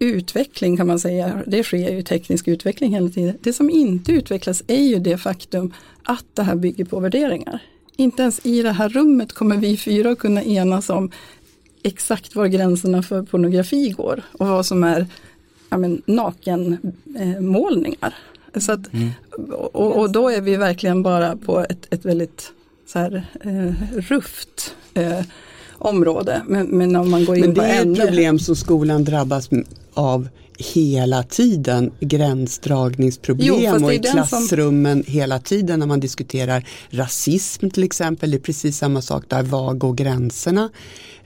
utveckling 0.00 0.76
kan 0.76 0.86
man 0.86 0.98
säga, 0.98 1.42
det 1.46 1.64
sker 1.64 1.90
ju 1.90 2.02
teknisk 2.02 2.48
utveckling 2.48 2.94
hela 2.94 3.08
tiden. 3.08 3.36
Det 3.40 3.52
som 3.52 3.70
inte 3.70 4.12
utvecklas 4.12 4.62
är 4.66 4.82
ju 4.82 4.98
det 4.98 5.18
faktum 5.18 5.74
att 6.02 6.24
det 6.34 6.42
här 6.42 6.54
bygger 6.54 6.84
på 6.84 7.00
värderingar. 7.00 7.62
Inte 7.96 8.22
ens 8.22 8.46
i 8.46 8.62
det 8.62 8.72
här 8.72 8.88
rummet 8.88 9.32
kommer 9.32 9.56
vi 9.56 9.76
fyra 9.76 10.14
kunna 10.14 10.42
enas 10.42 10.90
om 10.90 11.10
exakt 11.82 12.36
var 12.36 12.46
gränserna 12.46 13.02
för 13.02 13.22
pornografi 13.22 13.90
går 13.90 14.22
och 14.32 14.46
vad 14.46 14.66
som 14.66 14.84
är 14.84 15.06
ja, 15.68 15.78
men, 15.78 16.02
nakenmålningar. 16.06 18.14
Eh, 18.54 18.60
så 18.60 18.72
att, 18.72 18.92
mm. 18.92 19.10
och, 19.72 19.96
och, 19.96 20.12
då 20.12 20.28
är 20.28 20.40
vi 20.40 20.56
verkligen 20.56 21.02
bara 21.02 21.36
på 21.36 21.60
ett, 21.60 21.94
ett 21.94 22.04
väldigt 22.04 22.52
så 22.86 22.98
här, 22.98 23.26
eh, 23.40 23.72
rufft 24.00 24.74
eh, 24.94 25.20
område. 25.80 26.42
Men, 26.46 26.66
men 26.66 26.96
om 26.96 27.10
man 27.10 27.24
går 27.24 27.36
in 27.36 27.40
men 27.40 27.54
det 27.54 27.60
på 27.60 27.66
är 27.66 27.92
ett 27.92 28.06
problem 28.06 28.38
som 28.38 28.56
skolan 28.56 29.04
drabbas 29.04 29.50
av 29.94 30.28
hela 30.58 31.22
tiden 31.22 31.90
gränsdragningsproblem 32.00 33.54
jo, 33.60 33.84
och 33.84 33.94
i 33.94 33.98
klassrummen 33.98 35.04
som... 35.04 35.12
hela 35.12 35.38
tiden 35.38 35.78
när 35.80 35.86
man 35.86 36.00
diskuterar 36.00 36.66
rasism 36.90 37.70
till 37.70 37.84
exempel. 37.84 38.30
Det 38.30 38.36
är 38.36 38.40
precis 38.40 38.78
samma 38.78 39.02
sak 39.02 39.24
där, 39.28 39.42
var 39.42 39.74
går 39.74 39.94
gränserna? 39.94 40.70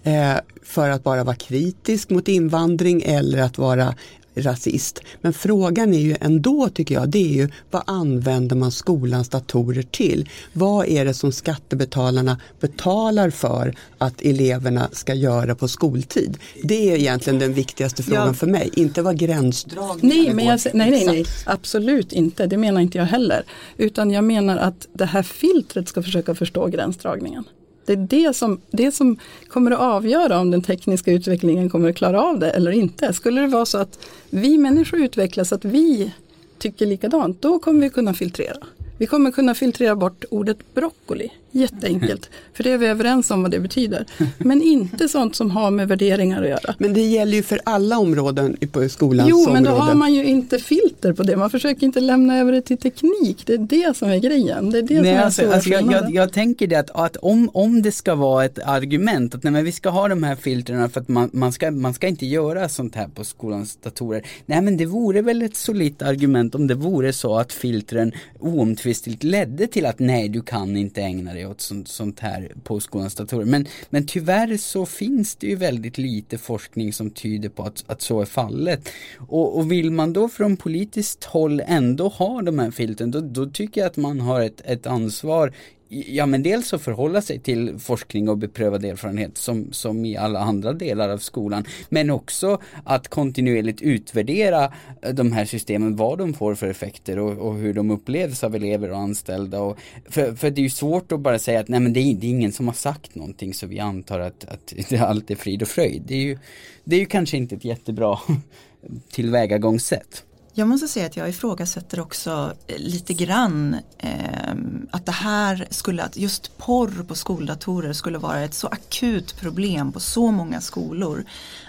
Eh, 0.03 0.35
för 0.62 0.88
att 0.88 1.05
bara 1.05 1.25
vara 1.25 1.37
kritisk 1.37 2.11
mot 2.11 2.29
invandring 2.29 3.03
eller 3.03 3.43
att 3.43 3.59
vara 3.59 3.95
rasist. 4.35 5.01
Men 5.20 5.33
frågan 5.33 5.94
är 5.94 5.99
ju 5.99 6.16
ändå 6.20 6.68
tycker 6.68 6.94
jag, 6.94 7.09
det 7.09 7.18
är 7.18 7.33
ju 7.33 7.49
vad 7.70 7.83
använder 7.87 8.57
man 8.57 8.73
skolans 8.73 9.29
datorer 9.29 9.83
till? 9.83 10.29
Vad 10.53 10.88
är 10.88 11.05
det 11.05 11.14
som 11.14 11.33
skattebetalarna 11.33 12.40
betalar 12.61 13.31
för 13.31 13.75
att 13.99 14.23
eleverna 14.23 14.88
ska 14.92 15.14
göra 15.14 15.55
på 15.55 15.68
skoltid? 15.68 16.38
Det 16.62 16.90
är 16.90 16.97
egentligen 16.97 17.38
den 17.38 17.53
viktigaste 17.53 18.03
frågan 18.03 18.27
ja. 18.27 18.35
för 18.35 18.47
mig, 18.47 18.70
inte 18.77 19.03
vad 19.03 19.18
gränsdragningen 19.18 20.25
nej, 20.25 20.35
men 20.35 20.44
jag, 20.44 20.61
nej, 20.75 20.90
nej, 20.90 21.07
nej, 21.07 21.25
absolut 21.47 22.12
inte, 22.12 22.47
det 22.47 22.57
menar 22.57 22.81
inte 22.81 22.99
jag 22.99 23.05
heller. 23.05 23.44
Utan 23.77 24.11
jag 24.11 24.25
menar 24.25 24.57
att 24.57 24.88
det 24.92 25.05
här 25.05 25.23
filtret 25.23 25.88
ska 25.88 26.03
försöka 26.03 26.35
förstå 26.35 26.66
gränsdragningen. 26.66 27.44
Det 27.87 27.92
är 27.92 27.97
det 27.97 28.37
som, 28.37 28.61
det 28.70 28.92
som 28.92 29.16
kommer 29.49 29.70
att 29.70 29.81
avgöra 29.81 30.38
om 30.38 30.51
den 30.51 30.62
tekniska 30.62 31.12
utvecklingen 31.12 31.70
kommer 31.70 31.90
att 31.90 31.97
klara 31.97 32.23
av 32.23 32.38
det 32.38 32.51
eller 32.51 32.70
inte. 32.70 33.12
Skulle 33.12 33.40
det 33.40 33.47
vara 33.47 33.66
så 33.66 33.79
att 33.79 33.99
vi 34.31 34.59
människor 34.59 35.01
utvecklas, 35.01 35.53
att 35.53 35.64
vi 35.64 36.12
tycker 36.59 36.87
likadant, 36.87 37.42
då 37.42 37.59
kommer 37.59 37.81
vi 37.81 37.90
kunna 37.90 38.14
filtrera. 38.14 38.57
Vi 38.99 39.07
kommer 39.07 39.31
kunna 39.31 39.55
filtrera 39.55 39.97
bort 39.97 40.25
ordet 40.31 40.75
broccoli, 40.75 41.31
jätteenkelt. 41.55 42.31
För 42.53 42.64
det 42.64 42.71
är 42.71 42.79
vi 42.79 42.87
överens 42.87 43.31
om 43.31 43.43
vad 43.43 43.51
det 43.51 43.61
betyder. 43.61 44.07
Men 44.38 44.62
inte 44.62 45.09
sånt 45.09 45.37
som 45.37 45.51
har 45.51 45.71
med 45.71 45.88
värderingar 45.88 46.43
att 46.43 46.49
göra. 46.49 46.75
Men 46.79 46.95
det 46.95 47.01
gäller 47.01 47.37
ju 47.37 47.43
för 47.43 47.61
alla 47.64 47.99
områden 47.99 48.57
på 48.73 48.88
skolans 48.88 49.29
Jo, 49.31 49.53
men 49.53 49.64
då 49.64 49.71
har 49.71 49.95
man 49.95 50.14
ju 50.14 50.25
inte 50.25 50.59
filter 50.59 51.12
på 51.12 51.23
det. 51.23 51.37
Man 51.37 51.51
försöker 51.51 51.87
inte 51.87 52.01
lämna 52.01 52.38
över 52.38 52.53
det 52.53 52.62
till 52.62 52.79
teknik. 52.79 53.43
Det 53.47 53.55
är 53.55 53.59
det 53.59 53.97
som 53.97 54.11
är 54.11 54.19
grejen. 54.19 54.71
Det 54.71 54.79
är 54.79 54.83
det 54.83 55.01
nej, 55.01 55.12
som 55.12 55.21
är 55.21 55.25
alltså, 55.25 55.51
alltså 55.51 55.71
jag, 55.71 55.93
jag, 55.93 56.14
jag, 56.14 56.33
tänker 56.33 56.67
det 56.67 56.77
att, 56.77 56.90
att, 56.90 57.17
om, 57.17 57.51
om 57.53 57.83
det 57.83 57.93
ska 57.93 58.14
vara 58.14 58.45
ett 58.45 58.59
argument 58.59 59.35
att 59.35 59.43
nej, 59.43 59.53
men 59.53 59.64
vi 59.64 59.73
ska 59.73 59.88
ha 59.88 60.09
de 60.09 60.23
här 60.23 60.37
filtrerna 60.37 60.88
för 60.88 61.01
att 61.01 61.09
man, 61.09 61.31
man, 61.33 61.53
ska, 61.53 61.71
man 61.71 61.95
ska 61.95 62.09
inte 62.09 62.27
göra 62.27 62.69
sånt 62.69 62.95
här 62.95 63.09
på 63.09 63.25
skolans 63.25 63.77
datorer. 63.77 64.27
Nej 64.47 64.62
men 64.62 64.77
det 64.77 64.87
vore 64.87 65.23
väl 65.23 65.43
ett 65.43 65.57
solitt 65.57 66.03
argument 66.03 66.55
om 66.55 66.67
det 66.67 66.75
vore 66.75 67.12
så 67.12 67.37
att 67.37 67.53
filtren 67.53 68.12
oomtvistligt 68.40 69.23
ledde 69.23 69.67
till 69.67 69.87
att 69.87 69.99
nej 69.99 70.29
du 70.29 70.43
kan 70.43 70.77
inte 70.77 71.03
ägna 71.03 71.35
dig 71.35 71.43
åt 71.46 71.61
sånt, 71.61 71.88
sånt 71.88 72.20
här 72.20 72.52
på 72.64 72.80
skolans 72.80 73.14
datorer. 73.14 73.44
Men, 73.44 73.66
men 73.90 74.07
tyvärr 74.07 74.57
så 74.57 74.87
finns 74.87 75.37
det 75.37 75.46
ju 75.46 75.57
väldigt 75.57 75.98
lite 75.98 76.38
forskning 76.38 76.92
som 76.92 77.11
tyder 77.11 77.48
på 77.48 77.62
att, 77.62 77.85
att 77.87 78.02
så 78.02 78.20
är 78.20 78.24
fallet. 78.24 78.88
Och, 79.18 79.59
och 79.59 79.72
vill 79.72 79.90
man 79.90 80.12
då 80.12 80.28
från 80.28 80.57
politiskt 80.57 81.24
håll 81.24 81.62
ändå 81.66 82.09
ha 82.09 82.42
de 82.42 82.59
här 82.59 82.70
filtren 82.70 83.11
då, 83.11 83.20
då 83.20 83.46
tycker 83.46 83.80
jag 83.80 83.88
att 83.88 83.96
man 83.96 84.20
har 84.20 84.40
ett, 84.40 84.61
ett 84.64 84.87
ansvar 84.87 85.52
Ja 85.88 86.27
men 86.27 86.42
dels 86.42 86.75
att 86.75 86.83
förhålla 86.83 87.23
sig 87.23 87.38
till 87.38 87.79
forskning 87.79 88.29
och 88.29 88.38
beprövad 88.38 88.85
erfarenhet 88.85 89.38
som, 89.38 89.73
som 89.73 90.05
i 90.05 90.16
alla 90.16 90.40
andra 90.40 90.73
delar 90.73 91.09
av 91.09 91.18
skolan. 91.18 91.64
Men 91.88 92.11
också 92.11 92.61
att 92.85 93.09
kontinuerligt 93.09 93.83
utvärdera 93.83 94.73
eh, 95.03 95.14
de 95.14 95.33
här 95.33 95.44
systemen, 95.44 95.97
vad 95.97 96.18
de 96.18 96.35
får 96.35 96.55
för 96.55 96.66
effekter 96.66 97.18
och, 97.18 97.49
och 97.49 97.55
hur 97.55 97.75
de 97.75 97.90
upplevs 97.90 98.44
av 98.44 98.55
elever 98.55 98.90
och 98.90 98.99
anställda. 98.99 99.61
Och, 99.61 99.79
för, 100.05 100.35
för 100.35 100.51
det 100.51 100.61
är 100.61 100.62
ju 100.62 100.70
svårt 100.70 101.12
att 101.12 101.20
bara 101.20 101.38
säga 101.38 101.61
att 101.61 101.68
nej 101.68 101.81
men 101.81 101.92
det 101.92 102.01
är, 102.01 102.14
det 102.14 102.27
är 102.27 102.31
ingen 102.31 102.53
som 102.53 102.66
har 102.66 102.75
sagt 102.75 103.14
någonting 103.14 103.55
så 103.55 103.66
vi 103.66 103.81
antar 103.81 104.20
att, 104.20 104.44
att 104.44 104.92
allt 105.01 105.31
är 105.31 105.37
frid 105.37 105.62
och 105.62 105.68
fröjd. 105.68 106.03
Det 106.07 106.14
är 106.14 106.23
ju, 106.23 106.38
det 106.85 106.97
är 106.97 107.01
ju 107.01 107.07
kanske 107.07 107.37
inte 107.37 107.55
ett 107.55 107.64
jättebra 107.64 108.18
tillvägagångssätt. 109.11 110.25
Jag 110.57 110.69
måste 110.69 110.88
säga 110.88 111.07
att 111.07 111.17
jag 111.17 111.29
ifrågasätter 111.29 112.01
också 112.01 112.53
eh, 112.67 112.79
lite 112.79 113.14
grann 113.14 113.77
eh, 113.99 114.55
att 114.90 115.07
det 115.07 115.12
här 115.12 115.67
skulle, 115.71 116.03
att 116.03 116.17
just 116.17 116.59
porr 116.59 117.05
på 117.09 117.14
skoldatorer 117.14 117.93
skulle 117.93 118.19
vara 118.19 118.40
ett 118.40 118.55
så 118.55 118.67
akut 118.67 119.37
problem 119.40 119.93
på 119.93 120.01
så 120.01 120.31
många 120.31 120.61
skolor 120.61 121.25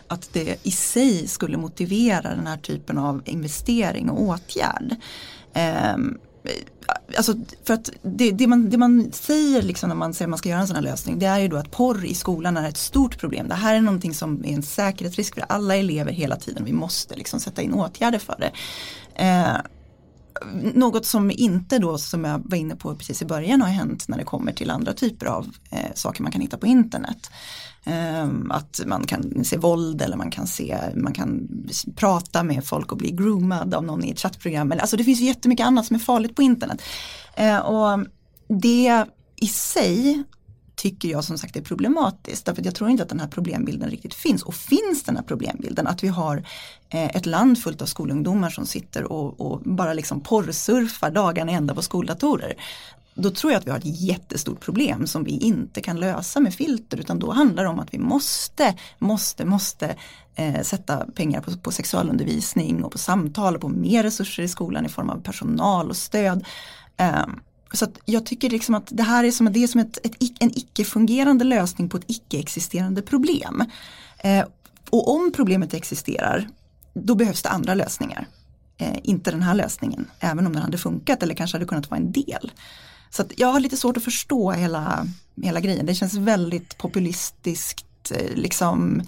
att 0.07 0.33
det 0.33 0.57
i 0.63 0.71
sig 0.71 1.27
skulle 1.27 1.57
motivera 1.57 2.35
den 2.35 2.47
här 2.47 2.57
typen 2.57 2.97
av 2.97 3.21
investering 3.25 4.09
och 4.09 4.21
åtgärd. 4.21 4.95
Eh, 5.53 5.97
Alltså 7.17 7.33
för 7.63 7.73
att 7.73 7.89
det, 8.01 8.31
det, 8.31 8.47
man, 8.47 8.69
det 8.69 8.77
man 8.77 9.11
säger 9.11 9.61
liksom 9.61 9.89
när 9.89 9.95
man 9.95 10.13
säger 10.13 10.27
att 10.27 10.29
man 10.29 10.37
ska 10.37 10.49
göra 10.49 10.61
en 10.61 10.67
sån 10.67 10.75
här 10.75 10.83
lösning 10.83 11.19
det 11.19 11.25
är 11.25 11.39
ju 11.39 11.47
då 11.47 11.57
att 11.57 11.71
porr 11.71 12.05
i 12.05 12.13
skolan 12.13 12.57
är 12.57 12.69
ett 12.69 12.77
stort 12.77 13.19
problem. 13.19 13.47
Det 13.47 13.55
här 13.55 13.75
är 13.75 13.81
någonting 13.81 14.13
som 14.13 14.45
är 14.45 14.53
en 14.53 14.63
säkerhetsrisk 14.63 15.33
för 15.33 15.45
alla 15.49 15.75
elever 15.75 16.11
hela 16.11 16.35
tiden. 16.35 16.65
Vi 16.65 16.73
måste 16.73 17.15
liksom 17.15 17.39
sätta 17.39 17.61
in 17.61 17.73
åtgärder 17.73 18.19
för 18.19 18.35
det. 18.39 18.51
Eh, 19.23 19.57
något 20.73 21.05
som 21.05 21.31
inte 21.31 21.79
då 21.79 21.97
som 21.97 22.25
jag 22.25 22.41
var 22.45 22.57
inne 22.57 22.75
på 22.75 22.95
precis 22.95 23.21
i 23.21 23.25
början 23.25 23.61
har 23.61 23.69
hänt 23.69 24.07
när 24.07 24.17
det 24.17 24.23
kommer 24.23 24.51
till 24.51 24.71
andra 24.71 24.93
typer 24.93 25.25
av 25.25 25.47
eh, 25.71 25.93
saker 25.95 26.23
man 26.23 26.31
kan 26.31 26.41
hitta 26.41 26.57
på 26.57 26.67
internet. 26.67 27.31
Ehm, 27.85 28.51
att 28.51 28.81
man 28.85 29.03
kan 29.03 29.45
se 29.45 29.57
våld 29.57 30.01
eller 30.01 30.17
man 30.17 30.31
kan 30.31 30.47
se, 30.47 30.77
man 30.95 31.13
kan 31.13 31.47
prata 31.95 32.43
med 32.43 32.65
folk 32.65 32.91
och 32.91 32.97
bli 32.97 33.11
groomad 33.11 33.73
av 33.73 33.83
någon 33.83 34.03
i 34.03 34.11
ett 34.11 34.19
chattprogram. 34.19 34.71
Alltså 34.71 34.97
det 34.97 35.03
finns 35.03 35.19
jättemycket 35.19 35.65
annat 35.65 35.85
som 35.85 35.95
är 35.95 35.99
farligt 35.99 36.35
på 36.35 36.41
internet. 36.41 36.81
Ehm, 37.35 37.61
och 37.61 38.07
det 38.47 39.05
i 39.35 39.47
sig 39.47 40.23
tycker 40.75 41.09
jag 41.09 41.23
som 41.23 41.37
sagt 41.37 41.55
är 41.55 41.61
problematiskt. 41.61 42.45
Därför 42.45 42.61
att 42.61 42.65
jag 42.65 42.75
tror 42.75 42.89
inte 42.89 43.03
att 43.03 43.09
den 43.09 43.19
här 43.19 43.27
problembilden 43.27 43.89
riktigt 43.89 44.13
finns. 44.13 44.43
Och 44.43 44.55
finns 44.55 45.03
den 45.03 45.15
här 45.15 45.23
problembilden 45.23 45.87
att 45.87 46.03
vi 46.03 46.07
har 46.07 46.37
eh, 46.89 47.15
ett 47.15 47.25
land 47.25 47.59
fullt 47.59 47.81
av 47.81 47.85
skolungdomar 47.85 48.49
som 48.49 48.65
sitter 48.65 49.03
och, 49.03 49.41
och 49.41 49.61
bara 49.61 49.93
liksom 49.93 50.21
porrsurfar 50.21 51.11
dagarna 51.11 51.51
ända 51.51 51.75
på 51.75 51.81
skoldatorer 51.81 52.55
då 53.15 53.29
tror 53.29 53.53
jag 53.53 53.59
att 53.59 53.67
vi 53.67 53.71
har 53.71 53.77
ett 53.77 54.01
jättestort 54.01 54.59
problem 54.59 55.07
som 55.07 55.23
vi 55.23 55.31
inte 55.31 55.81
kan 55.81 55.99
lösa 55.99 56.39
med 56.39 56.53
filter 56.53 56.97
utan 56.97 57.19
då 57.19 57.31
handlar 57.31 57.63
det 57.63 57.69
om 57.69 57.79
att 57.79 57.93
vi 57.93 57.99
måste, 57.99 58.75
måste, 58.99 59.45
måste 59.45 59.95
eh, 60.35 60.61
sätta 60.61 60.97
pengar 60.97 61.41
på, 61.41 61.57
på 61.57 61.71
sexualundervisning 61.71 62.83
och 62.83 62.91
på 62.91 62.97
samtal 62.97 63.55
och 63.55 63.61
på 63.61 63.69
mer 63.69 64.03
resurser 64.03 64.43
i 64.43 64.47
skolan 64.47 64.85
i 64.85 64.89
form 64.89 65.09
av 65.09 65.21
personal 65.21 65.89
och 65.89 65.97
stöd. 65.97 66.45
Eh, 66.97 67.25
så 67.73 67.87
jag 68.05 68.25
tycker 68.25 68.49
liksom 68.49 68.75
att 68.75 68.87
det 68.91 69.03
här 69.03 69.23
är 69.23 69.31
som, 69.31 69.53
det 69.53 69.63
är 69.63 69.67
som 69.67 69.81
ett, 69.81 70.05
ett, 70.05 70.15
en 70.39 70.51
icke-fungerande 70.57 71.43
lösning 71.43 71.89
på 71.89 71.97
ett 71.97 72.05
icke-existerande 72.07 73.01
problem. 73.01 73.63
Eh, 74.17 74.45
och 74.89 75.15
om 75.15 75.31
problemet 75.35 75.73
existerar, 75.73 76.47
då 76.93 77.15
behövs 77.15 77.41
det 77.41 77.49
andra 77.49 77.73
lösningar. 77.73 78.27
Eh, 78.77 78.97
inte 79.03 79.31
den 79.31 79.41
här 79.41 79.53
lösningen, 79.53 80.07
även 80.19 80.47
om 80.47 80.53
den 80.53 80.61
hade 80.61 80.77
funkat 80.77 81.23
eller 81.23 81.35
kanske 81.35 81.55
hade 81.55 81.65
kunnat 81.65 81.89
vara 81.89 81.99
en 81.99 82.11
del. 82.11 82.51
Så 83.15 83.23
jag 83.35 83.47
har 83.47 83.59
lite 83.59 83.77
svårt 83.77 83.97
att 83.97 84.03
förstå 84.03 84.51
hela, 84.51 85.07
hela 85.41 85.59
grejen. 85.59 85.85
Det 85.85 85.95
känns 85.95 86.13
väldigt 86.13 86.77
populistiskt, 86.77 88.11
eh, 88.11 88.35
liksom, 88.35 89.01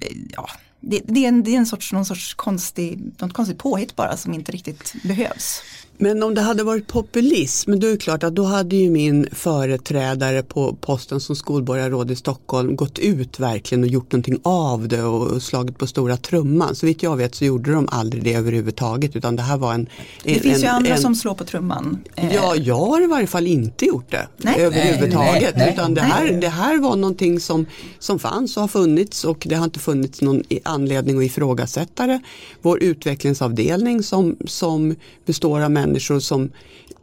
eh, 0.00 0.16
ja, 0.32 0.48
det, 0.80 1.00
det, 1.04 1.24
är 1.24 1.28
en, 1.28 1.42
det 1.42 1.50
är 1.50 1.58
en 1.58 1.66
sorts, 1.66 1.92
någon 1.92 2.04
sorts 2.04 2.34
konstig, 2.34 3.12
något 3.18 3.32
konstigt 3.32 3.58
påhitt 3.58 3.96
bara 3.96 4.16
som 4.16 4.34
inte 4.34 4.52
riktigt 4.52 4.94
behövs. 5.02 5.62
Men 5.98 6.22
om 6.22 6.34
det 6.34 6.40
hade 6.40 6.64
varit 6.64 6.86
populism, 6.86 7.78
då 7.78 7.86
är 7.86 7.90
det 7.90 7.96
klart 7.96 8.22
att 8.22 8.34
då 8.34 8.44
hade 8.44 8.76
ju 8.76 8.90
min 8.90 9.26
företrädare 9.32 10.42
på 10.42 10.76
posten 10.80 11.20
som 11.20 11.36
skolborgarråd 11.36 12.10
i 12.10 12.16
Stockholm 12.16 12.76
gått 12.76 12.98
ut 12.98 13.40
verkligen 13.40 13.84
och 13.84 13.90
gjort 13.90 14.12
någonting 14.12 14.40
av 14.42 14.88
det 14.88 15.02
och 15.02 15.42
slagit 15.42 15.78
på 15.78 15.86
stora 15.86 16.16
trumman. 16.16 16.74
Så 16.74 16.86
vitt 16.86 17.02
jag 17.02 17.16
vet 17.16 17.34
så 17.34 17.44
gjorde 17.44 17.72
de 17.72 17.88
aldrig 17.90 18.24
det 18.24 18.34
överhuvudtaget 18.34 19.16
utan 19.16 19.36
det 19.36 19.42
här 19.42 19.56
var 19.56 19.74
en... 19.74 19.88
Det 20.24 20.34
en, 20.34 20.40
finns 20.40 20.62
ju 20.62 20.66
en, 20.66 20.74
andra 20.74 20.94
en, 20.94 21.00
som 21.00 21.14
slår 21.14 21.34
på 21.34 21.44
trumman. 21.44 21.98
Eh, 22.14 22.34
Ja, 22.34 22.56
jag 22.56 22.76
har 22.76 23.04
i 23.04 23.06
varje 23.06 23.26
fall 23.26 23.46
inte 23.46 23.84
gjort 23.84 24.10
det 24.10 24.28
Nej. 24.36 24.54
överhuvudtaget. 24.58 25.42
Nej, 25.42 25.52
nej, 25.56 25.72
utan 25.74 25.94
det 25.94 26.00
här, 26.00 26.32
det 26.40 26.48
här 26.48 26.78
var 26.78 26.96
någonting 26.96 27.40
som, 27.40 27.66
som 27.98 28.18
fanns 28.18 28.56
och 28.56 28.60
har 28.60 28.68
funnits 28.68 29.24
och 29.24 29.46
det 29.48 29.54
har 29.54 29.64
inte 29.64 29.78
funnits 29.78 30.22
någon 30.22 30.42
anledning 30.62 31.18
att 31.18 31.24
ifrågasätta 31.24 32.06
det. 32.06 32.20
Vår 32.62 32.82
utvecklingsavdelning 32.82 34.02
som, 34.02 34.36
som 34.46 34.96
består 35.26 35.60
av 35.60 35.70
människor 35.70 35.85
som, 36.20 36.50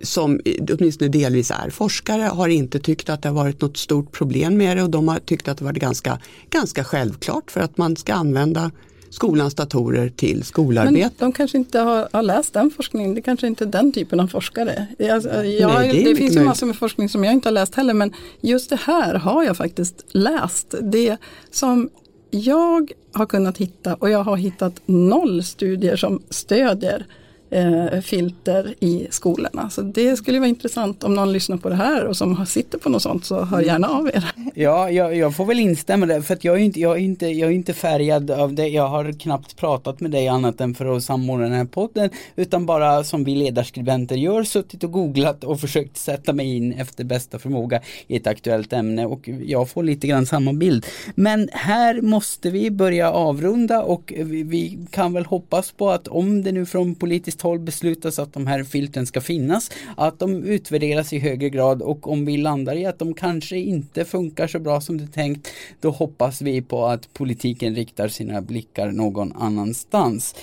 som 0.02 0.39
åtminstone 0.72 1.10
delvis 1.10 1.52
är 1.52 1.69
forskare 1.69 2.22
har 2.22 2.48
inte 2.48 2.80
tyckt 2.80 3.10
att 3.10 3.22
det 3.22 3.30
har 3.30 3.36
varit 3.36 3.62
något 3.62 3.78
stort 3.78 4.12
problem 4.12 4.58
med 4.58 4.78
det 4.78 4.84
och 4.84 4.89
de 4.89 5.08
har 5.08 5.19
tyckt 5.19 5.48
att 5.48 5.58
det 5.58 5.65
varit 5.65 5.78
ganska, 5.78 6.19
ganska 6.50 6.84
självklart 6.84 7.52
för 7.52 7.62
att 7.62 7.78
man 7.78 7.96
ska 7.96 8.13
använda 8.13 8.72
skolans 9.10 9.56
datorer 9.56 10.10
till 10.10 10.36
Men 10.36 10.43
skolarbete. 10.43 11.15
de 11.17 11.32
kanske 11.32 11.58
inte 11.58 11.80
har, 11.80 12.10
har 12.12 12.22
läst 12.22 12.54
den 12.54 12.72
forskningen, 12.72 13.15
det 13.15 13.22
kanske 13.22 13.48
inte 13.48 13.63
är 13.63 13.67
den 13.67 13.91
typen 13.91 14.19
av 14.19 14.28
forskare. 14.28 14.88
Alltså, 15.12 15.30
jag, 15.30 15.46
det 15.46 15.54
är 15.54 15.93
det, 15.93 15.93
mycket 15.93 16.17
finns 16.17 16.36
ju 16.36 16.43
massor 16.43 16.67
med 16.67 16.76
forskning 16.76 17.10
som 17.10 17.24
jag 17.24 17.34
inte 17.34 17.50
har 17.50 17.54
läst 17.54 17.76
heller, 17.76 17.93
men 17.93 18.13
just 18.41 18.69
det 18.69 18.80
här 18.86 19.15
har 19.15 19.43
jag 19.43 19.58
faktiskt 19.58 20.06
läst. 20.12 20.76
Det 20.82 21.17
som 21.52 21.89
jag 22.32 22.91
har 23.13 23.26
kunnat 23.26 23.58
hitta, 23.58 23.96
och 23.96 24.10
jag 24.10 24.24
har 24.24 24.38
hittat 24.38 24.82
noll 24.86 25.43
studier 25.43 25.96
som 25.96 26.22
stödjer 26.30 27.06
eh, 27.54 28.02
filter 28.02 28.74
i 28.80 29.08
skolorna. 29.10 29.70
Så 29.70 29.82
det 29.82 30.18
skulle 30.18 30.39
vara 30.39 30.50
intressant 30.50 31.04
om 31.04 31.16
någon 31.16 31.34
lyssnar 31.34 31.58
på 31.58 31.70
det 31.70 31.76
här 31.76 32.06
och 32.06 32.18
som 32.18 32.36
har- 32.36 32.46
sitter 32.46 32.78
på 32.78 32.89
något 32.89 33.02
sånt 33.02 33.26
så 33.26 33.42
hör 33.46 33.62
gärna 33.62 33.88
av 33.88 34.08
er. 34.08 34.32
Ja, 34.56 34.89
jag, 34.89 35.16
jag 35.16 35.36
får 35.36 35.46
väl 35.46 35.60
instämma 35.60 36.06
där 36.06 36.22
för 36.22 36.34
att 36.34 36.44
jag 36.44 36.56
är, 36.56 36.60
inte, 36.63 36.80
jag, 36.80 36.94
är 36.98 37.02
inte, 37.02 37.26
jag 37.28 37.50
är 37.50 37.54
inte 37.56 37.74
färgad 37.74 38.32
av 38.32 38.54
det. 38.54 38.68
Jag 38.68 38.88
har 38.88 39.20
knappt 39.20 39.56
pratat 39.58 40.00
med 40.00 40.12
dig 40.12 40.28
annat 40.28 40.62
än 40.62 40.76
för 40.76 40.96
att 40.98 41.04
samordna 41.04 41.44
den 41.46 41.54
här 41.58 41.66
podden. 41.66 42.10
Utan 42.36 42.66
bara 42.66 43.04
som 43.04 43.24
vi 43.24 43.36
ledarskribenter 43.36 44.16
gör, 44.16 44.44
suttit 44.44 44.84
och 44.84 44.92
googlat 44.92 45.44
och 45.44 45.60
försökt 45.60 45.98
sätta 45.98 46.34
mig 46.34 46.58
in 46.58 46.74
efter 46.74 47.04
bästa 47.04 47.39
förmåga 47.39 47.82
i 48.08 48.16
ett 48.18 48.28
aktuellt 48.28 48.74
ämne 48.74 49.06
och 49.06 49.30
jag 49.46 49.70
får 49.70 49.84
lite 49.84 50.08
grann 50.08 50.26
samma 50.26 50.54
bild. 50.54 50.86
Men 51.16 51.50
här 51.52 52.02
måste 52.02 52.50
vi 52.50 52.72
börja 52.72 53.12
avrunda 53.12 53.84
och 53.84 54.13
vi, 54.18 54.44
vi 54.44 54.78
kan 54.92 55.13
väl 55.13 55.26
hoppas 55.26 55.72
på 55.72 55.89
att 55.89 56.08
om 56.08 56.44
det 56.44 56.52
nu 56.52 56.66
från 56.66 56.96
politiskt 56.96 57.42
håll 57.43 57.60
beslutas 57.60 58.19
att 58.19 58.34
de 58.34 58.47
här 58.47 58.63
filtren 58.63 59.06
ska 59.06 59.21
finnas, 59.21 59.71
att 59.97 60.19
de 60.19 60.43
utvärderas 60.43 61.13
i 61.13 61.19
högre 61.19 61.49
grad 61.49 61.82
och 61.82 62.12
om 62.12 62.25
vi 62.25 62.38
landar 62.38 62.75
i 62.75 62.86
att 62.86 62.99
de 62.99 63.13
kanske 63.13 63.58
inte 63.58 64.06
funkar 64.06 64.47
så 64.47 64.60
bra 64.60 64.82
som 64.82 64.97
det 64.97 65.03
är 65.03 65.08
tänkt, 65.08 65.47
då 65.82 65.89
hoppas 65.89 66.41
vi 66.41 66.62
på 66.62 66.86
att 66.86 67.13
politiken 67.13 67.75
riktar 67.75 68.08
sina 68.08 68.41
blickar 68.41 68.91
någon 68.91 69.34
annanstans. 69.34 70.36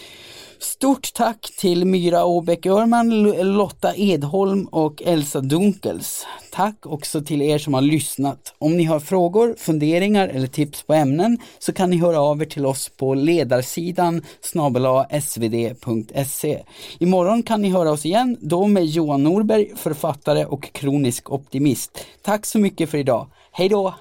Stort 0.63 1.15
tack 1.15 1.53
till 1.59 1.85
Myra 1.85 2.25
Åbäck 2.25 2.67
Örman, 2.67 3.23
Lotta 3.57 3.97
Edholm 3.97 4.65
och 4.65 5.03
Elsa 5.03 5.41
Dunkels. 5.41 6.27
Tack 6.53 6.87
också 6.87 7.21
till 7.21 7.43
er 7.43 7.59
som 7.59 7.75
har 7.75 7.81
lyssnat. 7.81 8.55
Om 8.59 8.77
ni 8.77 8.85
har 8.85 9.01
frågor, 9.01 9.55
funderingar 9.59 10.29
eller 10.29 10.47
tips 10.47 10.83
på 10.83 10.95
ämnen 10.95 11.39
så 11.59 11.73
kan 11.73 11.91
ni 11.91 11.97
höra 11.97 12.21
av 12.21 12.43
er 12.43 12.47
till 12.47 12.67
oss 12.67 12.89
på 12.89 13.15
ledarsidan 13.15 14.23
snabel-a 14.41 15.07
svd.se. 15.21 16.63
Imorgon 16.99 17.43
kan 17.43 17.63
ni 17.63 17.71
höra 17.71 17.91
oss 17.91 18.07
igen, 18.07 18.37
då 18.41 18.67
med 18.67 18.87
Johan 18.87 19.23
Norberg, 19.23 19.73
författare 19.77 20.45
och 20.45 20.73
kronisk 20.73 21.31
optimist. 21.31 22.07
Tack 22.23 22.47
så 22.47 22.59
mycket 22.59 22.91
för 22.91 22.99
idag. 22.99 23.27
Hej 23.53 23.69
då! 23.69 23.95